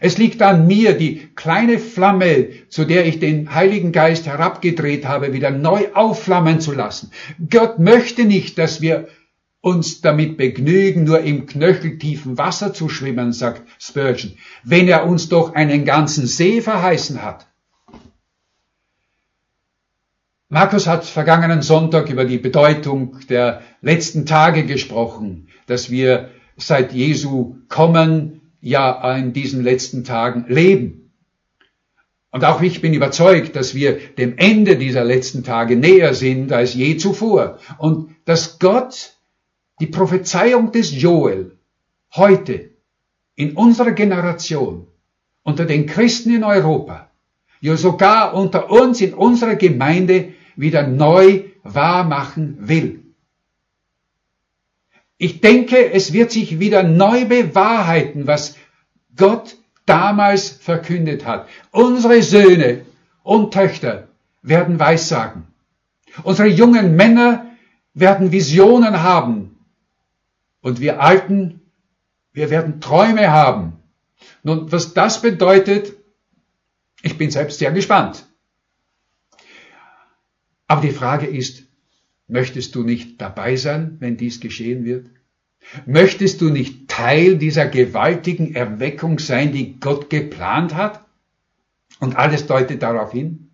Es 0.00 0.18
liegt 0.18 0.42
an 0.42 0.66
mir, 0.66 0.96
die 0.96 1.28
kleine 1.34 1.78
Flamme, 1.78 2.48
zu 2.68 2.84
der 2.84 3.06
ich 3.06 3.18
den 3.18 3.54
Heiligen 3.54 3.92
Geist 3.92 4.26
herabgedreht 4.26 5.06
habe, 5.06 5.32
wieder 5.32 5.50
neu 5.50 5.88
aufflammen 5.94 6.60
zu 6.60 6.72
lassen. 6.72 7.12
Gott 7.50 7.78
möchte 7.78 8.24
nicht, 8.24 8.58
dass 8.58 8.80
wir 8.80 9.08
uns 9.62 10.00
damit 10.00 10.36
begnügen, 10.36 11.04
nur 11.04 11.20
im 11.20 11.46
knöcheltiefen 11.46 12.38
Wasser 12.38 12.72
zu 12.72 12.88
schwimmen, 12.88 13.32
sagt 13.32 13.62
Spurgeon, 13.80 14.34
wenn 14.62 14.86
er 14.86 15.06
uns 15.06 15.28
doch 15.28 15.54
einen 15.54 15.84
ganzen 15.84 16.26
See 16.26 16.60
verheißen 16.60 17.22
hat. 17.22 17.46
Markus 20.48 20.86
hat 20.86 21.04
vergangenen 21.04 21.62
Sonntag 21.62 22.08
über 22.08 22.24
die 22.24 22.38
Bedeutung 22.38 23.18
der 23.28 23.62
letzten 23.80 24.26
Tage 24.26 24.64
gesprochen, 24.64 25.48
dass 25.66 25.90
wir 25.90 26.30
seit 26.56 26.92
Jesu 26.92 27.56
Kommen 27.68 28.52
ja 28.60 29.14
in 29.16 29.32
diesen 29.32 29.62
letzten 29.62 30.04
Tagen 30.04 30.46
leben. 30.48 31.12
Und 32.30 32.44
auch 32.44 32.60
ich 32.60 32.82
bin 32.82 32.92
überzeugt, 32.92 33.56
dass 33.56 33.74
wir 33.74 33.98
dem 33.98 34.36
Ende 34.36 34.76
dieser 34.76 35.04
letzten 35.04 35.44
Tage 35.44 35.76
näher 35.76 36.12
sind 36.14 36.52
als 36.52 36.74
je 36.74 36.96
zuvor. 36.96 37.58
Und 37.78 38.14
dass 38.24 38.58
Gott 38.58 39.14
die 39.80 39.86
Prophezeiung 39.86 40.72
des 40.72 41.00
Joel 41.00 41.56
heute 42.14 42.70
in 43.36 43.52
unserer 43.52 43.92
Generation, 43.92 44.86
unter 45.42 45.64
den 45.64 45.86
Christen 45.86 46.34
in 46.34 46.44
Europa, 46.44 47.10
ja 47.60 47.76
sogar 47.76 48.34
unter 48.34 48.70
uns 48.70 49.00
in 49.00 49.14
unserer 49.14 49.54
Gemeinde 49.56 50.34
wieder 50.56 50.86
neu 50.86 51.44
wahrmachen 51.62 52.56
will. 52.60 53.05
Ich 55.18 55.40
denke, 55.40 55.92
es 55.92 56.12
wird 56.12 56.30
sich 56.30 56.58
wieder 56.58 56.82
neu 56.82 57.24
bewahrheiten, 57.24 58.26
was 58.26 58.56
Gott 59.16 59.56
damals 59.86 60.50
verkündet 60.50 61.24
hat. 61.24 61.48
Unsere 61.70 62.22
Söhne 62.22 62.84
und 63.22 63.54
Töchter 63.54 64.08
werden 64.42 64.78
Weissagen. 64.78 65.46
Unsere 66.22 66.48
jungen 66.48 66.96
Männer 66.96 67.46
werden 67.94 68.32
Visionen 68.32 69.02
haben. 69.02 69.58
Und 70.60 70.80
wir 70.80 71.00
Alten, 71.00 71.60
wir 72.32 72.50
werden 72.50 72.80
Träume 72.80 73.30
haben. 73.30 73.80
Nun, 74.42 74.70
was 74.70 74.92
das 74.94 75.22
bedeutet, 75.22 75.94
ich 77.02 77.16
bin 77.16 77.30
selbst 77.30 77.58
sehr 77.58 77.72
gespannt. 77.72 78.26
Aber 80.66 80.80
die 80.80 80.92
Frage 80.92 81.26
ist, 81.26 81.65
Möchtest 82.28 82.74
du 82.74 82.82
nicht 82.82 83.20
dabei 83.20 83.56
sein, 83.56 83.96
wenn 84.00 84.16
dies 84.16 84.40
geschehen 84.40 84.84
wird? 84.84 85.10
Möchtest 85.84 86.40
du 86.40 86.50
nicht 86.50 86.88
Teil 86.88 87.38
dieser 87.38 87.66
gewaltigen 87.66 88.54
Erweckung 88.54 89.18
sein, 89.18 89.52
die 89.52 89.78
Gott 89.78 90.10
geplant 90.10 90.74
hat? 90.74 91.04
Und 92.00 92.16
alles 92.16 92.46
deutet 92.46 92.82
darauf 92.82 93.12
hin. 93.12 93.50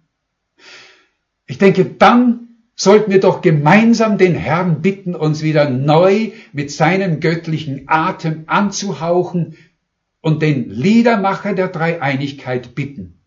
Ich 1.46 1.58
denke, 1.58 1.85
dann 1.85 2.48
sollten 2.74 3.12
wir 3.12 3.20
doch 3.20 3.42
gemeinsam 3.42 4.18
den 4.18 4.35
Herrn 4.35 4.80
bitten, 4.80 5.14
uns 5.14 5.42
wieder 5.42 5.68
neu 5.68 6.32
mit 6.52 6.70
seinem 6.70 7.20
göttlichen 7.20 7.85
Atem 7.87 8.44
anzuhauchen 8.46 9.56
und 10.20 10.40
den 10.42 10.70
Liedermacher 10.70 11.52
der 11.52 11.68
Dreieinigkeit 11.68 12.74
bitten, 12.74 13.20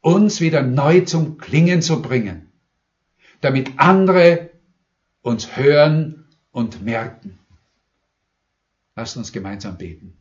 uns 0.00 0.40
wieder 0.40 0.62
neu 0.62 1.02
zum 1.02 1.36
Klingen 1.36 1.82
zu 1.82 2.00
bringen 2.00 2.45
damit 3.40 3.78
andere 3.78 4.50
uns 5.22 5.56
hören 5.56 6.26
und 6.52 6.84
merken. 6.84 7.38
Lasst 8.94 9.16
uns 9.16 9.32
gemeinsam 9.32 9.76
beten. 9.76 10.16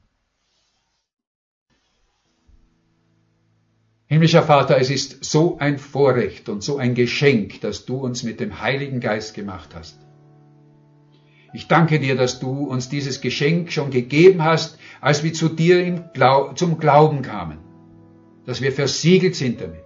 Himmlischer 4.07 4.43
Vater, 4.43 4.77
es 4.77 4.89
ist 4.89 5.23
so 5.23 5.57
ein 5.57 5.79
Vorrecht 5.79 6.49
und 6.49 6.63
so 6.63 6.77
ein 6.77 6.93
Geschenk, 6.93 7.61
dass 7.61 7.85
du 7.85 7.97
uns 7.97 8.23
mit 8.23 8.39
dem 8.39 8.61
Heiligen 8.61 8.99
Geist 8.99 9.33
gemacht 9.33 9.73
hast. 9.73 9.99
Ich 11.53 11.67
danke 11.67 11.99
dir, 11.99 12.15
dass 12.15 12.39
du 12.39 12.65
uns 12.65 12.89
dieses 12.89 13.21
Geschenk 13.21 13.71
schon 13.71 13.89
gegeben 13.89 14.43
hast, 14.43 14.77
als 14.99 15.23
wir 15.23 15.33
zu 15.33 15.47
dir 15.47 16.11
zum 16.55 16.77
Glauben 16.77 17.21
kamen, 17.21 17.59
dass 18.45 18.61
wir 18.61 18.73
versiegelt 18.73 19.35
sind 19.35 19.61
damit. 19.61 19.84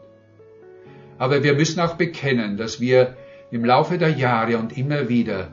Aber 1.19 1.43
wir 1.43 1.53
müssen 1.53 1.79
auch 1.81 1.95
bekennen, 1.95 2.57
dass 2.57 2.79
wir 2.79 3.17
im 3.51 3.65
Laufe 3.65 3.97
der 3.97 4.09
Jahre 4.09 4.57
und 4.57 4.77
immer 4.77 5.09
wieder 5.09 5.49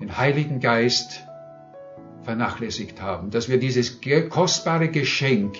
den 0.00 0.16
Heiligen 0.18 0.60
Geist 0.60 1.24
vernachlässigt 2.22 3.00
haben, 3.00 3.30
dass 3.30 3.48
wir 3.48 3.58
dieses 3.58 4.00
kostbare 4.28 4.88
Geschenk 4.88 5.56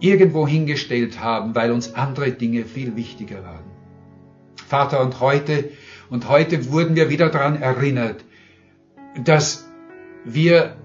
irgendwo 0.00 0.46
hingestellt 0.46 1.20
haben, 1.20 1.54
weil 1.54 1.72
uns 1.72 1.94
andere 1.94 2.30
Dinge 2.30 2.64
viel 2.64 2.96
wichtiger 2.96 3.42
waren. 3.42 3.64
Vater, 4.66 5.00
und 5.00 5.20
heute, 5.20 5.70
und 6.08 6.28
heute 6.28 6.70
wurden 6.70 6.96
wir 6.96 7.10
wieder 7.10 7.30
daran 7.30 7.60
erinnert, 7.60 8.24
dass 9.24 9.68
wir 10.24 10.76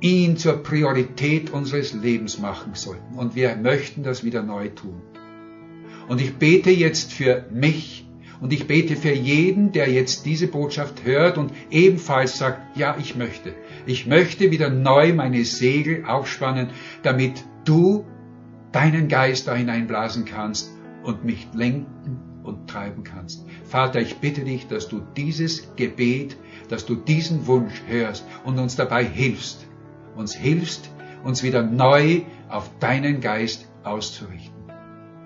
ihn 0.00 0.36
zur 0.36 0.62
Priorität 0.62 1.50
unseres 1.50 1.92
Lebens 1.92 2.38
machen 2.38 2.74
sollten. 2.74 3.16
Und 3.16 3.34
wir 3.34 3.56
möchten 3.56 4.02
das 4.02 4.24
wieder 4.24 4.42
neu 4.42 4.68
tun. 4.68 5.02
Und 6.10 6.20
ich 6.20 6.38
bete 6.38 6.70
jetzt 6.70 7.12
für 7.12 7.44
mich 7.52 8.04
und 8.40 8.52
ich 8.52 8.66
bete 8.66 8.96
für 8.96 9.12
jeden, 9.12 9.70
der 9.70 9.88
jetzt 9.88 10.26
diese 10.26 10.48
Botschaft 10.48 11.04
hört 11.04 11.38
und 11.38 11.52
ebenfalls 11.70 12.36
sagt, 12.36 12.76
ja, 12.76 12.96
ich 12.98 13.14
möchte. 13.14 13.54
Ich 13.86 14.08
möchte 14.08 14.50
wieder 14.50 14.70
neu 14.70 15.14
meine 15.14 15.44
Segel 15.44 16.04
aufspannen, 16.04 16.70
damit 17.04 17.44
du 17.64 18.06
deinen 18.72 19.06
Geist 19.06 19.46
da 19.46 19.54
hineinblasen 19.54 20.24
kannst 20.24 20.72
und 21.04 21.24
mich 21.24 21.46
lenken 21.54 22.18
und 22.42 22.68
treiben 22.68 23.04
kannst. 23.04 23.46
Vater, 23.62 24.00
ich 24.00 24.16
bitte 24.16 24.42
dich, 24.42 24.66
dass 24.66 24.88
du 24.88 25.02
dieses 25.16 25.76
Gebet, 25.76 26.36
dass 26.68 26.86
du 26.86 26.96
diesen 26.96 27.46
Wunsch 27.46 27.84
hörst 27.86 28.26
und 28.44 28.58
uns 28.58 28.74
dabei 28.74 29.04
hilfst. 29.04 29.64
Uns 30.16 30.34
hilfst, 30.34 30.90
uns 31.22 31.44
wieder 31.44 31.62
neu 31.62 32.22
auf 32.48 32.68
deinen 32.80 33.20
Geist 33.20 33.68
auszurichten. 33.84 34.59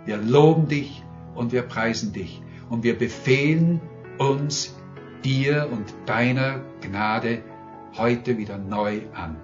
Wir 0.06 0.18
loben 0.18 0.68
dich 0.68 1.02
und 1.34 1.52
wir 1.52 1.62
preisen 1.62 2.12
dich 2.12 2.42
und 2.68 2.82
wir 2.84 2.98
befehlen 2.98 3.80
uns 4.18 4.74
dir 5.24 5.68
und 5.70 5.94
deiner 6.06 6.60
Gnade 6.80 7.42
heute 7.96 8.36
wieder 8.36 8.58
neu 8.58 9.02
an. 9.14 9.36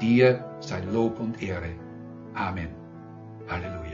Dir 0.00 0.44
sei 0.60 0.80
Lob 0.92 1.18
und 1.18 1.42
Ehre. 1.42 1.70
Amen. 2.34 2.68
Halleluja. 3.48 3.87